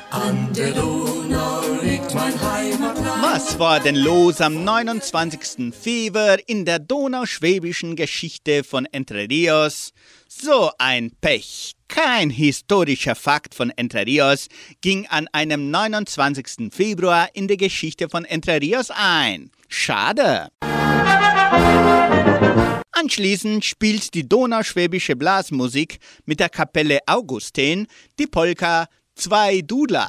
Was 3.20 3.58
war 3.58 3.80
denn 3.80 3.96
los 3.96 4.40
am 4.40 4.62
29. 4.62 5.74
Februar 5.74 6.36
in 6.46 6.64
der 6.64 6.78
donauschwäbischen 6.78 7.96
Geschichte 7.96 8.62
von 8.62 8.86
Entre 8.86 9.28
Rios? 9.28 9.90
So 10.28 10.70
ein 10.78 11.10
Pech. 11.20 11.72
Kein 11.88 12.30
historischer 12.30 13.16
Fakt 13.16 13.56
von 13.56 13.70
Entre 13.70 14.06
Rios 14.06 14.46
ging 14.80 15.08
an 15.08 15.26
einem 15.32 15.72
29. 15.72 16.72
Februar 16.72 17.28
in 17.32 17.48
die 17.48 17.56
Geschichte 17.56 18.08
von 18.08 18.24
Entre 18.24 18.60
Rios 18.60 18.92
ein. 18.94 19.50
Schade. 19.66 20.46
Anschließend 23.08 23.64
spielt 23.64 24.12
die 24.12 24.28
donauschwäbische 24.28 25.16
Blasmusik 25.16 25.98
mit 26.26 26.40
der 26.40 26.50
Kapelle 26.50 26.98
Augustin 27.06 27.86
die 28.18 28.26
Polka 28.26 28.86
Zwei 29.14 29.62
Dudler. 29.62 30.08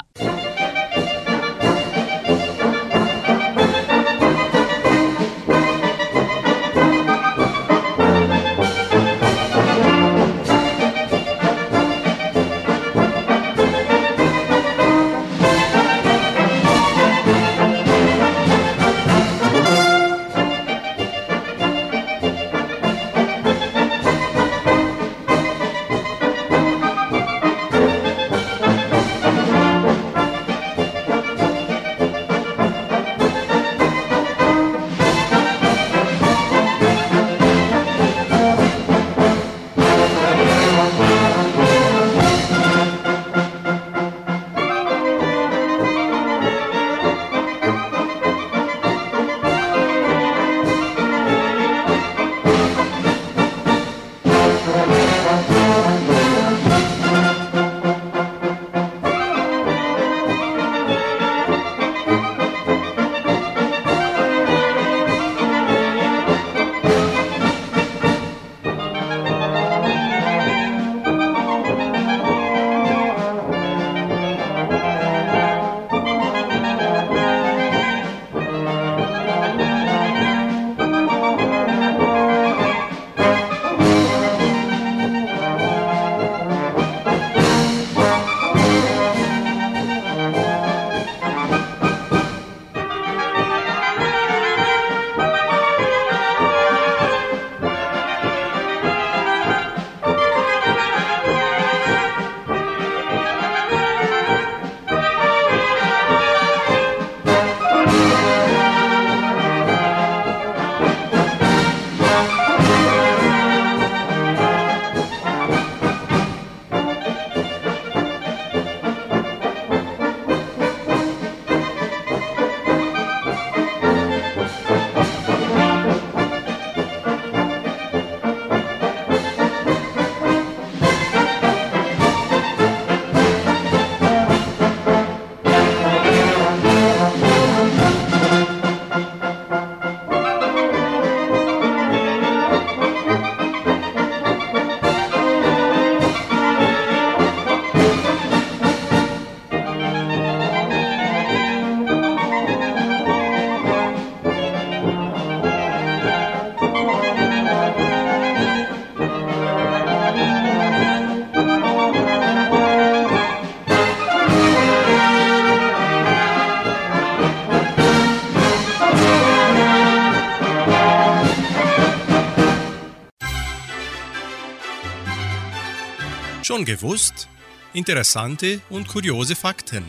Schon 176.60 176.66
gewusst? 176.66 177.30
Interessante 177.72 178.60
und 178.70 178.90
kuriose 178.90 179.34
Fakten. 179.34 179.86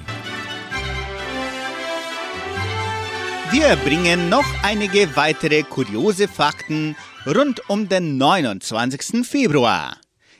Wir 3.50 3.74
bringen 3.84 4.28
noch 4.28 4.44
einige 4.62 5.16
weitere 5.16 5.64
kuriose 5.64 6.28
Fakten 6.28 6.94
rund 7.26 7.68
um 7.68 7.88
den 7.88 8.18
29. 8.18 9.26
Februar. 9.26 9.96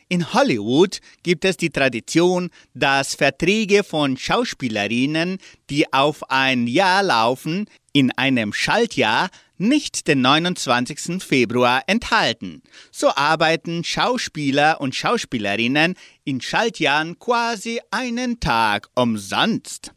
In 0.09 0.33
Hollywood 0.33 1.01
gibt 1.25 1.45
es 1.45 1.57
die 1.57 1.71
Tradition, 1.71 2.51
dass 2.75 3.17
Verträge 3.17 3.83
von 3.83 4.17
Schauspielerinnen, 4.17 5.39
die 5.69 5.93
auf 5.93 6.31
ein 6.31 6.69
Jahr 6.69 7.03
laufen, 7.03 7.67
in 7.93 8.13
einem 8.13 8.53
Schaltjahr 8.53 9.31
nicht 9.61 10.09
den 10.09 10.23
29. 10.23 11.23
Februar 11.23 11.83
enthalten. 11.87 12.63
So 12.91 13.15
arbeiten 13.15 13.85
Schauspieler 13.85 14.81
und 14.81 14.95
Schauspielerinnen 14.95 15.95
in 16.25 16.41
Schaltjahren 16.41 17.19
quasi 17.19 17.81
einen 17.91 18.41
Tag 18.41 18.89
umsonst. 18.95 19.93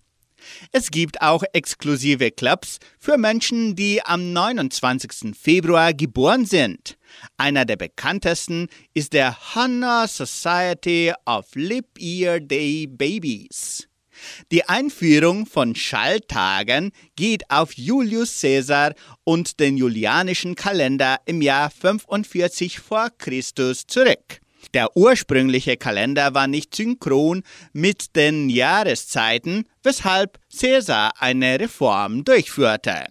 Es 0.71 0.91
gibt 0.91 1.21
auch 1.21 1.43
exklusive 1.53 2.31
Clubs 2.31 2.79
für 2.99 3.17
Menschen, 3.17 3.75
die 3.75 4.03
am 4.03 4.33
29. 4.33 5.35
Februar 5.39 5.93
geboren 5.93 6.45
sind. 6.45 6.97
Einer 7.37 7.65
der 7.65 7.77
bekanntesten 7.77 8.67
ist 8.93 9.13
der 9.13 9.55
Hannah 9.55 10.07
Society 10.07 11.13
of 11.25 11.47
Leap 11.55 11.97
Year 11.97 12.39
Day 12.39 12.87
Babies. 12.87 13.87
Die 14.51 14.67
Einführung 14.67 15.45
von 15.45 15.75
Schalltagen 15.75 16.91
geht 17.15 17.49
auf 17.49 17.73
Julius 17.73 18.41
Caesar 18.41 18.93
und 19.23 19.59
den 19.59 19.77
julianischen 19.77 20.55
Kalender 20.55 21.17
im 21.25 21.41
Jahr 21.41 21.69
45 21.69 22.79
vor 22.79 23.09
Christus 23.17 23.85
zurück. 23.87 24.41
Der 24.73 24.95
ursprüngliche 24.95 25.77
Kalender 25.77 26.33
war 26.33 26.47
nicht 26.47 26.75
synchron 26.75 27.43
mit 27.73 28.15
den 28.15 28.49
Jahreszeiten, 28.49 29.65
weshalb 29.83 30.39
Caesar 30.57 31.13
eine 31.19 31.59
Reform 31.59 32.23
durchführte. 32.23 33.05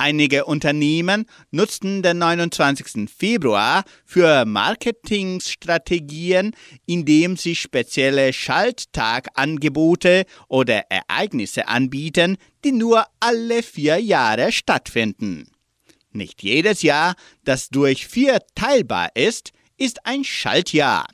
Einige 0.00 0.46
Unternehmen 0.46 1.26
nutzten 1.50 2.02
den 2.02 2.16
29. 2.16 3.10
Februar 3.14 3.84
für 4.06 4.46
Marketingstrategien, 4.46 6.56
indem 6.86 7.36
sie 7.36 7.54
spezielle 7.54 8.32
Schalttagangebote 8.32 10.24
oder 10.48 10.84
Ereignisse 10.88 11.68
anbieten, 11.68 12.38
die 12.64 12.72
nur 12.72 13.04
alle 13.20 13.62
vier 13.62 13.98
Jahre 13.98 14.52
stattfinden. 14.52 15.50
Nicht 16.12 16.42
jedes 16.42 16.80
Jahr, 16.80 17.14
das 17.44 17.68
durch 17.68 18.06
vier 18.06 18.38
teilbar 18.54 19.10
ist, 19.14 19.52
ist 19.76 20.06
ein 20.06 20.24
Schaltjahr. 20.24 21.06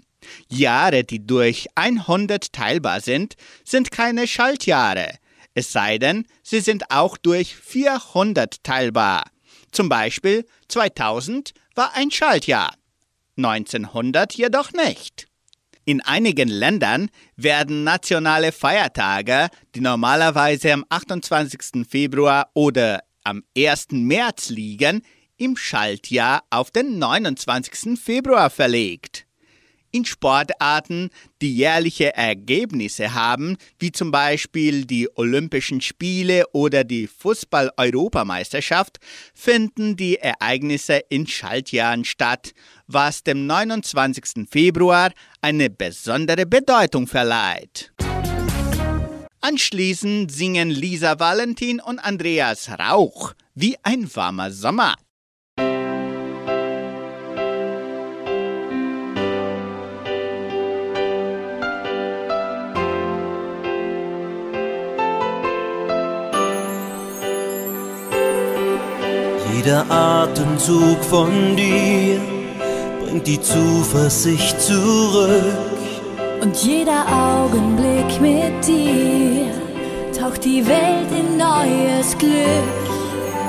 Jahre, 0.48 1.02
die 1.02 1.26
durch 1.26 1.66
100 1.74 2.52
teilbar 2.52 3.00
sind, 3.00 3.34
sind 3.64 3.90
keine 3.90 4.28
Schaltjahre 4.28 5.18
es 5.56 5.72
sei 5.72 5.96
denn, 5.96 6.26
sie 6.42 6.60
sind 6.60 6.90
auch 6.90 7.16
durch 7.16 7.56
400 7.56 8.62
teilbar. 8.62 9.24
Zum 9.72 9.88
Beispiel 9.88 10.44
2000 10.68 11.54
war 11.74 11.94
ein 11.94 12.10
Schaltjahr, 12.10 12.74
1900 13.38 14.34
jedoch 14.34 14.72
nicht. 14.72 15.28
In 15.86 16.02
einigen 16.02 16.50
Ländern 16.50 17.08
werden 17.36 17.84
nationale 17.84 18.52
Feiertage, 18.52 19.48
die 19.74 19.80
normalerweise 19.80 20.74
am 20.74 20.84
28. 20.90 21.86
Februar 21.88 22.50
oder 22.52 23.02
am 23.24 23.42
1. 23.56 23.92
März 23.92 24.50
liegen, 24.50 25.02
im 25.38 25.56
Schaltjahr 25.56 26.44
auf 26.50 26.70
den 26.70 26.98
29. 26.98 27.98
Februar 27.98 28.50
verlegt 28.50 29.25
in 29.96 30.04
Sportarten, 30.04 31.10
die 31.40 31.56
jährliche 31.56 32.14
Ergebnisse 32.14 33.14
haben, 33.14 33.56
wie 33.78 33.90
zum 33.90 34.10
Beispiel 34.10 34.84
die 34.84 35.08
Olympischen 35.16 35.80
Spiele 35.80 36.44
oder 36.52 36.84
die 36.84 37.06
Fußball-Europameisterschaft, 37.06 38.98
finden 39.34 39.96
die 39.96 40.18
Ereignisse 40.18 41.00
in 41.08 41.26
Schaltjahren 41.26 42.04
statt, 42.04 42.52
was 42.86 43.22
dem 43.22 43.46
29. 43.46 44.46
Februar 44.50 45.12
eine 45.40 45.70
besondere 45.70 46.44
Bedeutung 46.44 47.06
verleiht. 47.06 47.92
Anschließend 49.40 50.30
singen 50.30 50.70
Lisa 50.70 51.18
Valentin 51.18 51.80
und 51.80 52.00
Andreas 52.00 52.68
Rauch 52.68 53.32
wie 53.54 53.76
ein 53.82 54.14
warmer 54.14 54.50
Sommer. 54.50 54.96
Jeder 69.66 69.90
Atemzug 69.90 71.02
von 71.02 71.56
dir 71.56 72.20
bringt 73.02 73.26
die 73.26 73.40
Zuversicht 73.40 74.60
zurück. 74.60 75.58
Und 76.40 76.56
jeder 76.58 77.04
Augenblick 77.10 78.20
mit 78.20 78.64
dir 78.64 79.50
taucht 80.16 80.44
die 80.44 80.64
Welt 80.64 81.10
in 81.10 81.36
neues 81.36 82.16
Glück. 82.16 82.76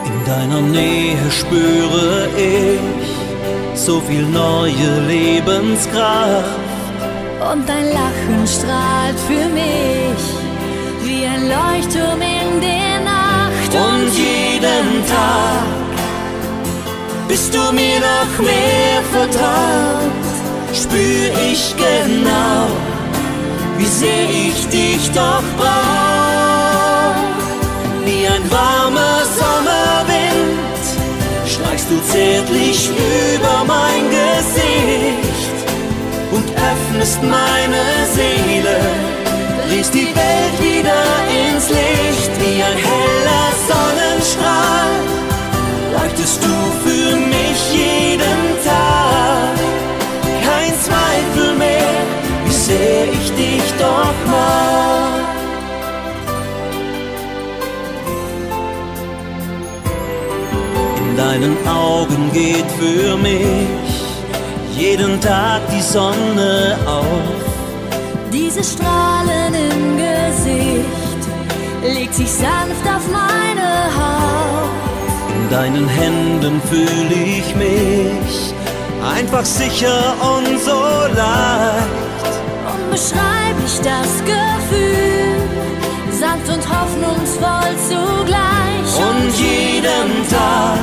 In 0.06 0.26
deiner 0.26 0.62
Nähe 0.62 1.30
spüre 1.30 2.28
ich 2.36 3.80
so 3.80 4.00
viel 4.00 4.26
neue 4.26 4.90
Lebenskraft. 5.08 6.50
Und 7.52 7.70
dein 7.70 7.90
Lachen 7.94 8.48
strahlt 8.48 9.20
für 9.28 9.48
mich 9.54 10.24
wie 11.04 11.28
ein 11.28 11.44
Leuchtturm 11.48 12.20
in 12.22 12.60
der 12.60 13.02
Nacht. 13.06 13.72
Und 13.72 14.12
jeden 14.18 15.06
Tag 15.06 15.87
bist 17.28 17.54
du 17.54 17.72
mir 17.74 18.00
noch 18.00 18.40
mehr 18.40 19.02
vertraut, 19.12 20.12
spür 20.74 21.30
ich 21.52 21.76
genau, 21.76 22.68
wie 23.78 23.86
sehr 23.86 24.30
ich 24.30 24.68
dich 24.68 25.12
doch 25.12 25.44
brauch. 25.58 27.16
Wie 28.06 28.26
ein 28.26 28.50
warmer 28.50 29.24
Sommerwind 29.40 30.84
streichst 31.46 31.88
du 31.90 32.02
zärtlich 32.12 32.90
über 33.36 33.66
mein 33.66 34.04
Gesicht 34.10 35.58
und 36.32 36.46
öffnest 36.72 37.22
meine 37.24 37.84
Seele, 38.16 38.80
drehst 39.68 39.94
die 39.94 40.14
Welt 40.16 40.58
wieder 40.60 41.04
ins 41.44 41.70
Licht 41.70 42.32
wie 42.40 42.64
ein 42.64 42.78
heller 42.78 43.48
Sonnenstrahl 43.68 45.27
leuchtest 46.18 46.44
du 46.44 46.90
für 46.90 47.16
mich 47.16 47.74
jeden 47.74 48.64
Tag. 48.64 49.58
Kein 50.44 50.74
Zweifel 50.82 51.56
mehr, 51.58 51.94
wie 52.46 52.52
sehr 52.52 53.06
ich 53.12 53.32
dich 53.32 53.64
doch 53.80 54.32
mag. 54.32 55.24
In 60.98 61.18
deinen 61.18 61.68
Augen 61.68 62.32
geht 62.34 62.70
für 62.80 63.18
mich 63.18 63.68
jeden 64.76 65.20
Tag 65.22 65.62
die 65.72 65.82
Sonne 65.82 66.78
auf. 66.86 67.06
Diese 68.32 68.64
Strahlen 68.64 69.54
im 69.54 69.98
Gesicht 69.98 71.24
legt 71.84 72.14
sich 72.14 72.30
sanft 72.30 72.86
auf 72.86 73.08
meine 73.12 73.86
Haut 73.96 74.87
deinen 75.50 75.88
Händen 75.88 76.62
fühle 76.70 77.24
ich 77.24 77.56
mich 77.56 78.54
einfach 79.16 79.46
sicher 79.46 80.16
und 80.36 80.60
so 80.60 80.82
leicht. 81.16 82.34
Unbeschreiblich 82.74 83.80
das 83.84 84.12
Gefühl, 84.26 85.42
sanft 86.12 86.50
und 86.50 86.64
hoffnungsvoll 86.68 87.72
zugleich. 87.90 88.90
Und 89.08 89.32
jeden 89.38 90.12
Tag 90.30 90.80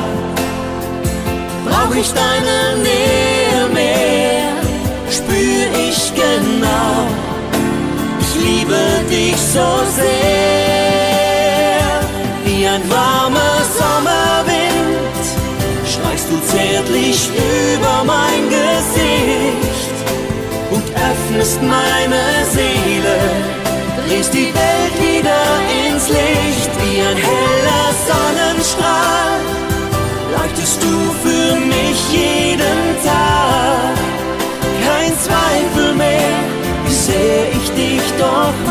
brauch 1.67 1.95
ich 1.95 2.11
deine 2.13 2.83
Nähe 2.83 3.69
mehr, 3.73 4.53
spür 5.11 5.65
ich 5.89 6.13
genau. 6.15 7.07
Ich 8.21 8.33
liebe 8.43 8.81
dich 9.11 9.37
so 9.37 9.69
sehr, 9.97 11.25
wie 12.45 12.67
ein 12.67 12.83
warmer 12.91 13.44
streichst 16.25 16.31
du 16.31 16.57
zärtlich 16.57 17.31
über 17.75 18.05
mein 18.05 18.49
Gesicht 18.49 19.95
und 20.71 20.83
öffnest 20.83 21.63
meine 21.63 22.23
Seele, 22.51 23.19
drehst 24.07 24.33
die 24.33 24.53
Welt 24.55 24.95
wieder 25.01 25.43
ins 25.87 26.09
Licht 26.09 26.71
wie 26.83 27.01
ein 27.01 27.17
heller 27.17 27.89
Sonnenstrahl. 28.09 29.41
Leuchtest 30.37 30.83
du 30.83 30.97
für 31.23 31.57
mich 31.57 31.99
jeden 32.13 32.97
Tag, 33.05 33.97
kein 34.85 35.13
Zweifel 35.19 35.95
mehr, 35.95 36.39
wie 36.87 36.95
sehr 36.95 37.51
ich 37.53 37.71
dich 37.71 38.03
doch 38.19 38.64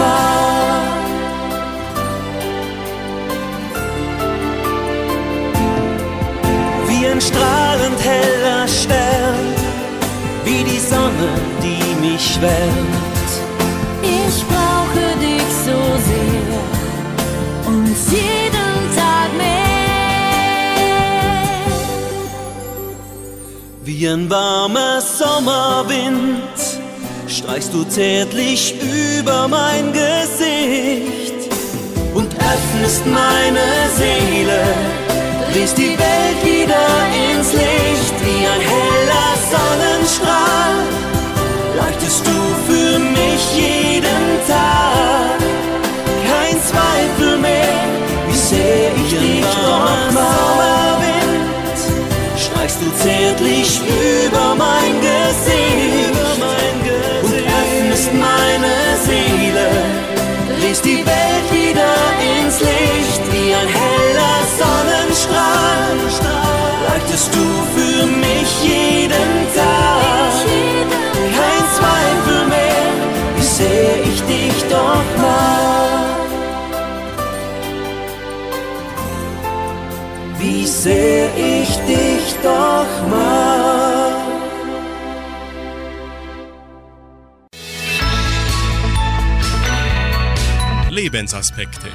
die 12.24 12.40
mich 12.40 12.42
wärmt. 12.42 13.30
Ich 14.02 14.44
brauche 14.48 15.18
dich 15.20 15.48
so 15.66 15.80
sehr 16.10 16.60
und 17.68 17.96
jeden 18.12 18.96
Tag 18.96 19.30
mehr. 19.38 19.54
Wie 23.84 24.08
ein 24.08 24.30
warmer 24.30 25.02
Sommerwind 25.02 26.60
streichst 27.28 27.74
du 27.74 27.84
zärtlich 27.86 28.76
über 28.82 29.48
mein 29.48 29.92
Gesicht 29.94 31.52
und 32.14 32.34
öffnest 32.36 33.06
meine 33.06 33.90
Seele 33.98 34.62
drehst 35.52 35.78
die 35.78 35.98
Welt 35.98 36.40
wieder 36.44 36.88
ins 37.32 37.54
Licht 37.54 38.16
wie 38.26 38.46
ein 38.48 38.62
heller 38.62 39.34
Sonnenstrahl 39.52 40.83
du 42.22 42.38
für 42.68 43.00
mich 43.00 43.44
jeden 43.56 44.26
Tag. 44.48 45.40
Kein 46.30 46.58
Zweifel 46.62 47.38
mehr, 47.38 47.80
wie 48.28 48.38
sehr 48.38 48.92
ich 48.96 49.10
dich 49.10 49.42
nochmal 49.42 50.34
du 52.84 52.92
zärtlich 52.98 53.82
über 54.26 54.56
mein 54.56 54.94
Gesicht 55.02 56.16
und 57.24 57.34
öffnest 57.60 58.12
meine 58.14 58.74
Seele. 59.06 59.68
Drehst 60.60 60.86
die 60.86 61.06
Welt 61.06 61.48
wieder 61.52 61.94
ins 62.40 62.60
Licht 62.60 63.24
wie 63.32 63.54
ein 63.54 63.68
heller 63.68 64.38
Sonnenstrahl. 64.60 65.96
Leuchtest 66.88 67.30
du 67.36 67.46
für 67.76 68.06
mich 68.06 68.50
jeden 68.64 69.00
Tag. 69.00 69.03
Doch 82.44 83.08
mag. 83.10 84.14
Lebensaspekte. 90.90 91.88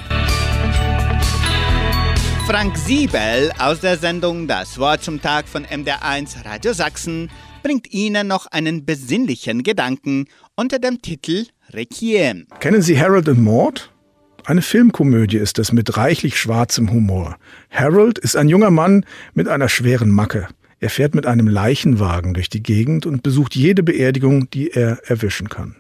Frank 2.47 2.79
Siebel 2.79 3.53
aus 3.59 3.81
der 3.81 3.99
Sendung 3.99 4.49
Das 4.49 4.79
Wort 4.79 5.05
zum 5.05 5.21
Tag 5.21 5.47
von 5.47 5.67
MDR1 5.67 6.47
Radio 6.47 6.73
Sachsen 6.73 7.31
bringt 7.63 7.93
Ihnen 7.93 8.27
noch 8.27 8.47
einen 8.47 8.87
besinnlichen 8.87 9.65
Gedanken 9.65 10.29
unter 10.57 10.79
dem 10.79 11.03
Titel 11.03 11.45
Requiem. 11.75 12.47
Kennen 12.61 12.81
Sie 12.81 12.99
Harold 12.99 13.29
and 13.29 13.41
Maud? 13.45 13.91
Eine 14.49 14.63
Filmkomödie 14.63 15.37
ist 15.37 15.59
es 15.59 15.73
mit 15.73 15.99
reichlich 15.99 16.41
schwarzem 16.41 16.91
Humor. 16.91 17.37
Harold 17.69 18.19
ist 18.19 18.35
ein 18.35 18.49
junger 18.49 18.71
Mann 18.71 19.05
mit 19.35 19.47
einer 19.47 19.69
schweren 19.69 20.11
Macke. 20.11 20.49
Er 20.81 20.89
fährt 20.89 21.15
mit 21.15 21.27
einem 21.27 21.49
Leichenwagen 21.49 22.33
durch 22.33 22.49
die 22.49 22.63
Gegend 22.63 23.05
und 23.05 23.23
besucht 23.23 23.55
jede 23.55 23.83
Beerdigung, 23.83 24.49
die 24.49 24.71
er 24.71 25.07
erwischen 25.07 25.51
kann. 25.51 25.77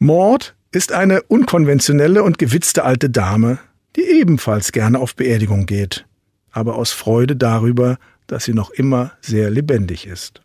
Maud 0.00 0.56
ist 0.72 0.90
eine 0.90 1.22
unkonventionelle 1.22 2.24
und 2.24 2.38
gewitzte 2.38 2.82
alte 2.82 3.10
Dame, 3.10 3.60
die 3.94 4.02
ebenfalls 4.02 4.72
gerne 4.72 4.98
auf 4.98 5.14
Beerdigung 5.14 5.66
geht, 5.66 6.04
aber 6.50 6.74
aus 6.74 6.90
Freude 6.90 7.36
darüber, 7.36 7.96
dass 8.26 8.42
sie 8.42 8.54
noch 8.54 8.70
immer 8.70 9.12
sehr 9.20 9.50
lebendig 9.50 10.08
ist. 10.08 10.42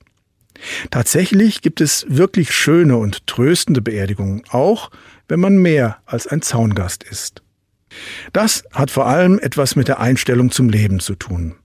Tatsächlich 0.91 1.63
gibt 1.63 1.82
es 1.82 2.05
wirklich 2.09 2.53
schöne 2.53 2.97
und 2.97 3.26
tröstende 3.26 3.82
Beerdigungen, 3.82 4.43
auch 4.51 4.91
wenn 5.28 5.39
man 5.39 5.57
mehr 5.57 5.97
als 6.05 6.28
ein 6.28 6.43
Zaungast 6.43 7.03
ist. 7.03 7.41
Das 8.34 8.64
hat 8.72 8.92
vor 8.92 9.08
allem 9.08 9.40
etwas 9.40 9.76
mit 9.76 9.88
der 9.88 10.00
Einstellung 10.00 10.52
zum 10.52 10.70
Leben 10.70 11.00
zu 11.00 11.16
tun. 11.16 11.56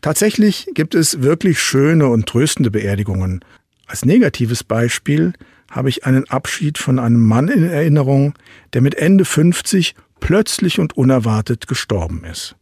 Tatsächlich 0.00 0.68
gibt 0.74 0.94
es 0.94 1.22
wirklich 1.22 1.60
schöne 1.60 2.08
und 2.08 2.26
tröstende 2.26 2.70
Beerdigungen. 2.70 3.44
Als 3.86 4.04
negatives 4.04 4.64
Beispiel 4.64 5.32
habe 5.70 5.88
ich 5.88 6.06
einen 6.06 6.28
Abschied 6.30 6.78
von 6.78 6.98
einem 6.98 7.24
Mann 7.24 7.48
in 7.48 7.68
Erinnerung, 7.68 8.34
der 8.72 8.82
mit 8.82 8.94
Ende 8.94 9.24
50 9.24 9.94
plötzlich 10.20 10.78
und 10.78 10.96
unerwartet 10.96 11.66
gestorben 11.66 12.24
ist. 12.24 12.56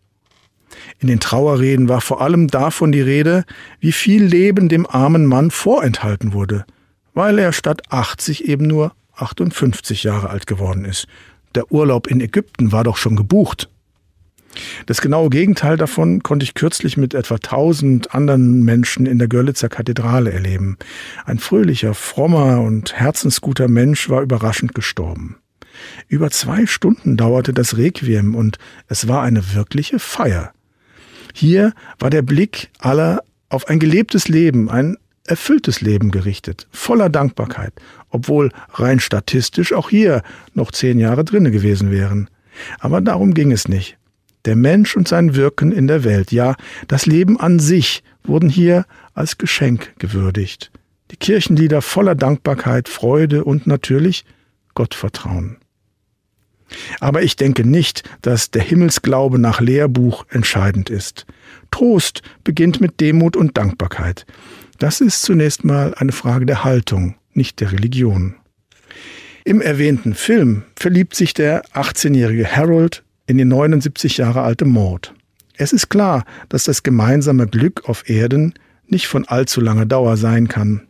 In 0.98 1.08
den 1.08 1.20
Trauerreden 1.20 1.88
war 1.88 2.00
vor 2.00 2.20
allem 2.20 2.48
davon 2.48 2.92
die 2.92 3.00
Rede, 3.00 3.44
wie 3.80 3.92
viel 3.92 4.24
Leben 4.24 4.68
dem 4.68 4.86
armen 4.86 5.26
Mann 5.26 5.50
vorenthalten 5.50 6.32
wurde, 6.32 6.64
weil 7.12 7.38
er 7.38 7.52
statt 7.52 7.82
80 7.90 8.46
eben 8.46 8.66
nur 8.66 8.92
58 9.14 10.02
Jahre 10.02 10.30
alt 10.30 10.46
geworden 10.46 10.84
ist. 10.84 11.06
Der 11.54 11.70
Urlaub 11.70 12.06
in 12.06 12.20
Ägypten 12.20 12.72
war 12.72 12.84
doch 12.84 12.96
schon 12.96 13.16
gebucht. 13.16 13.68
Das 14.86 15.00
genaue 15.00 15.30
Gegenteil 15.30 15.76
davon 15.76 16.22
konnte 16.22 16.44
ich 16.44 16.54
kürzlich 16.54 16.96
mit 16.96 17.14
etwa 17.14 17.38
tausend 17.38 18.14
anderen 18.14 18.62
Menschen 18.62 19.06
in 19.06 19.18
der 19.18 19.28
Görlitzer 19.28 19.68
Kathedrale 19.68 20.32
erleben. 20.32 20.78
Ein 21.24 21.38
fröhlicher, 21.38 21.94
frommer 21.94 22.60
und 22.60 22.94
herzensguter 22.94 23.68
Mensch 23.68 24.08
war 24.08 24.22
überraschend 24.22 24.74
gestorben. 24.74 25.36
Über 26.06 26.30
zwei 26.30 26.66
Stunden 26.66 27.16
dauerte 27.16 27.52
das 27.52 27.76
Requiem 27.76 28.34
und 28.34 28.58
es 28.88 29.08
war 29.08 29.22
eine 29.22 29.54
wirkliche 29.54 29.98
Feier. 29.98 30.52
Hier 31.32 31.72
war 31.98 32.10
der 32.10 32.22
Blick 32.22 32.70
aller 32.78 33.22
auf 33.48 33.68
ein 33.68 33.80
gelebtes 33.80 34.28
Leben, 34.28 34.70
ein 34.70 34.96
erfülltes 35.26 35.80
Leben 35.80 36.10
gerichtet, 36.10 36.68
voller 36.70 37.08
Dankbarkeit, 37.08 37.72
obwohl 38.14 38.50
rein 38.72 39.00
statistisch 39.00 39.72
auch 39.72 39.90
hier 39.90 40.22
noch 40.54 40.70
zehn 40.70 41.00
Jahre 41.00 41.24
drinne 41.24 41.50
gewesen 41.50 41.90
wären. 41.90 42.30
Aber 42.78 43.00
darum 43.00 43.34
ging 43.34 43.50
es 43.50 43.66
nicht. 43.66 43.98
Der 44.44 44.54
Mensch 44.54 44.96
und 44.96 45.08
sein 45.08 45.34
Wirken 45.34 45.72
in 45.72 45.88
der 45.88 46.04
Welt, 46.04 46.30
ja, 46.30 46.54
das 46.86 47.06
Leben 47.06 47.40
an 47.40 47.58
sich 47.58 48.04
wurden 48.22 48.48
hier 48.48 48.86
als 49.14 49.36
Geschenk 49.36 49.94
gewürdigt. 49.98 50.70
Die 51.10 51.16
Kirchenlieder 51.16 51.82
voller 51.82 52.14
Dankbarkeit, 52.14 52.88
Freude 52.88 53.44
und 53.44 53.66
natürlich 53.66 54.24
Gottvertrauen. 54.74 55.56
Aber 57.00 57.22
ich 57.22 57.34
denke 57.34 57.64
nicht, 57.66 58.04
dass 58.22 58.52
der 58.52 58.62
Himmelsglaube 58.62 59.40
nach 59.40 59.60
Lehrbuch 59.60 60.24
entscheidend 60.30 60.88
ist. 60.88 61.26
Trost 61.72 62.22
beginnt 62.44 62.80
mit 62.80 63.00
Demut 63.00 63.36
und 63.36 63.56
Dankbarkeit. 63.58 64.24
Das 64.78 65.00
ist 65.00 65.22
zunächst 65.22 65.64
mal 65.64 65.94
eine 65.96 66.12
Frage 66.12 66.46
der 66.46 66.64
Haltung, 66.64 67.16
nicht 67.36 67.60
der 67.60 67.72
Religion. 67.72 68.36
Im 69.44 69.60
erwähnten 69.60 70.14
Film 70.14 70.62
verliebt 70.74 71.14
sich 71.14 71.34
der 71.34 71.64
18-jährige 71.74 72.46
Harold 72.46 73.02
in 73.26 73.38
die 73.38 73.44
79 73.44 74.16
Jahre 74.16 74.42
alte 74.42 74.64
Maud. 74.64 75.12
Es 75.56 75.72
ist 75.72 75.88
klar, 75.88 76.24
dass 76.48 76.64
das 76.64 76.82
gemeinsame 76.82 77.46
Glück 77.46 77.88
auf 77.88 78.08
Erden 78.08 78.54
nicht 78.86 79.06
von 79.06 79.26
allzu 79.26 79.60
langer 79.60 79.86
Dauer 79.86 80.16
sein 80.16 80.48
kann. 80.48 80.86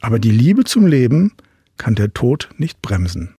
Aber 0.00 0.18
die 0.18 0.30
Liebe 0.30 0.64
zum 0.64 0.86
Leben 0.86 1.32
kann 1.76 1.94
der 1.94 2.12
Tod 2.12 2.50
nicht 2.58 2.82
bremsen. 2.82 3.34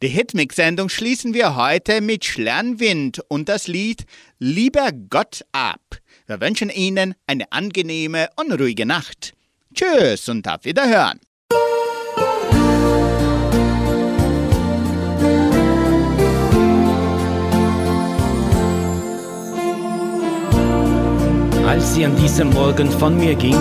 Die 0.00 0.08
Hitmix-Sendung 0.08 0.88
schließen 0.88 1.34
wir 1.34 1.56
heute 1.56 2.00
mit 2.00 2.24
Schlernwind 2.24 3.20
und 3.28 3.48
das 3.48 3.66
Lied 3.66 4.04
Lieber 4.38 4.90
Gott 5.10 5.44
ab. 5.50 5.80
Wir 6.28 6.42
wünschen 6.42 6.68
Ihnen 6.68 7.14
eine 7.26 7.50
angenehme 7.52 8.28
und 8.36 8.52
ruhige 8.52 8.84
Nacht. 8.84 9.32
Tschüss 9.72 10.28
und 10.28 10.46
auf 10.46 10.62
Wiederhören. 10.62 11.20
Als 21.66 21.94
sie 21.94 22.04
an 22.04 22.14
diesem 22.16 22.50
Morgen 22.50 22.90
von 22.90 23.16
mir 23.16 23.34
ging, 23.34 23.56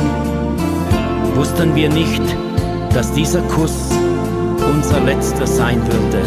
wussten 1.35 1.73
wir 1.73 1.87
nicht, 1.87 2.21
dass 2.93 3.13
dieser 3.13 3.43
Kuss 3.43 3.91
unser 4.59 4.99
letzter 5.05 5.47
sein 5.47 5.81
würde. 5.87 6.21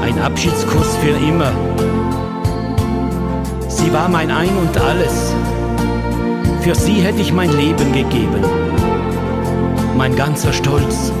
Ein 0.00 0.16
Abschiedskuss 0.20 0.96
für 0.98 1.16
immer. 1.26 1.52
Sie 3.74 3.92
war 3.92 4.08
mein 4.08 4.30
Ein 4.30 4.56
und 4.56 4.78
alles. 4.80 5.34
Für 6.62 6.74
sie 6.74 7.00
hätte 7.02 7.20
ich 7.20 7.32
mein 7.32 7.50
Leben 7.50 7.92
gegeben. 7.92 8.42
Mein 9.96 10.14
ganzer 10.14 10.52
Stolz 10.52 11.12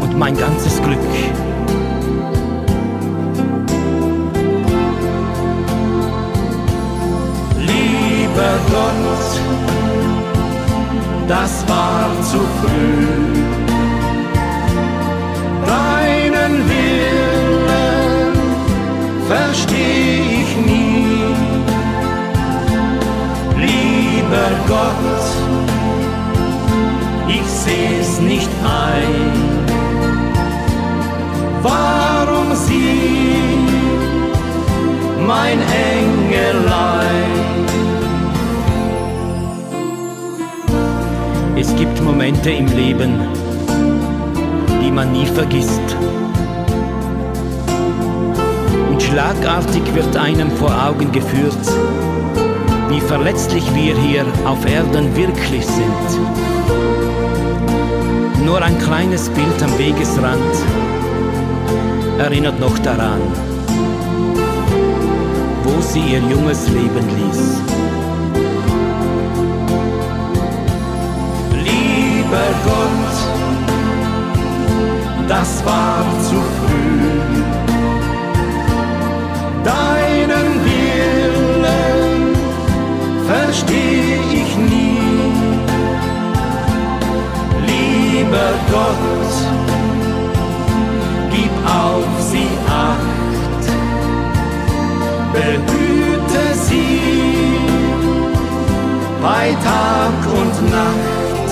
und 0.00 0.18
mein 0.18 0.36
ganzes 0.36 0.80
Glück. 0.82 0.98
Lieber 7.58 8.54
Gott, 8.70 9.30
das 11.28 11.64
war 11.66 12.10
zu 12.30 12.38
früh 12.60 13.24
deinen 15.66 16.54
Willen 16.68 18.34
versteh 19.26 19.93
Lieber 24.44 24.56
Gott, 24.68 25.24
ich 27.28 27.46
seh's 27.46 28.20
nicht 28.20 28.50
ein. 28.62 29.32
Warum 31.62 32.54
sie, 32.54 33.38
mein 35.26 35.58
Engelein? 35.60 37.30
Es 41.56 41.74
gibt 41.76 42.02
Momente 42.02 42.50
im 42.50 42.66
Leben, 42.66 43.20
die 44.82 44.90
man 44.90 45.10
nie 45.12 45.26
vergisst. 45.26 45.96
Und 48.90 49.02
schlagartig 49.02 49.82
wird 49.94 50.14
einem 50.18 50.50
vor 50.50 50.70
Augen 50.86 51.10
geführt, 51.12 51.66
wie 52.94 53.00
verletzlich 53.00 53.64
wir 53.74 53.96
hier 53.96 54.24
auf 54.44 54.64
Erden 54.66 55.16
wirklich 55.16 55.66
sind. 55.66 56.08
Nur 58.44 58.62
ein 58.62 58.78
kleines 58.78 59.28
Bild 59.30 59.62
am 59.62 59.76
Wegesrand 59.78 60.54
erinnert 62.18 62.60
noch 62.60 62.78
daran, 62.78 63.20
wo 65.64 65.80
sie 65.80 66.02
ihr 66.12 66.20
junges 66.20 66.68
Leben 66.68 67.06
ließ. 67.18 67.60
Lieber 71.64 72.46
Gott, 72.64 73.16
das 75.26 75.64
war 75.64 76.04
zu 76.22 76.36
früh. 76.36 77.42
Deinen 79.64 80.64
Willen 80.64 80.73
verstehe 83.54 84.18
ich 84.32 84.56
nie. 84.56 84.98
Lieber 87.70 88.50
Gott, 88.72 89.34
gib 91.30 91.54
auf 91.64 92.10
sie 92.30 92.50
Acht, 92.68 93.64
behüte 95.32 96.44
sie 96.66 97.00
bei 99.22 99.56
Tag 99.70 100.18
und 100.40 100.56
Nacht. 100.70 101.50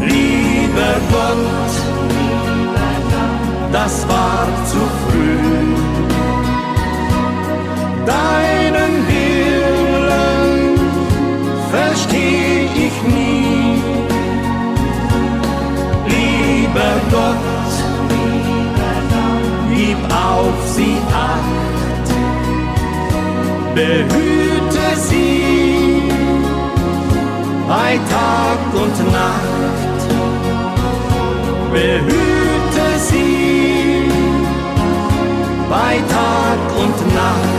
Lieber 0.00 0.94
Gott, 1.12 1.74
das 3.72 4.06
war 4.08 4.46
zu 4.66 4.80
früh. 5.02 5.36
Deinen 8.06 9.08
Weg 9.08 9.25
versteh 11.96 12.68
ich 12.86 12.96
nie. 13.14 13.82
Lieber 16.06 16.94
Gott, 17.10 17.72
gib 19.74 19.98
auf 20.12 20.58
sie 20.74 20.96
Acht, 21.12 22.08
behüte 23.74 24.86
sie 25.08 26.02
bei 27.68 27.98
Tag 28.14 28.60
und 28.82 28.96
Nacht, 29.12 30.02
behüte 31.72 32.88
sie 33.08 34.10
bei 35.70 35.96
Tag 36.08 36.60
und 36.78 37.14
Nacht. 37.14 37.55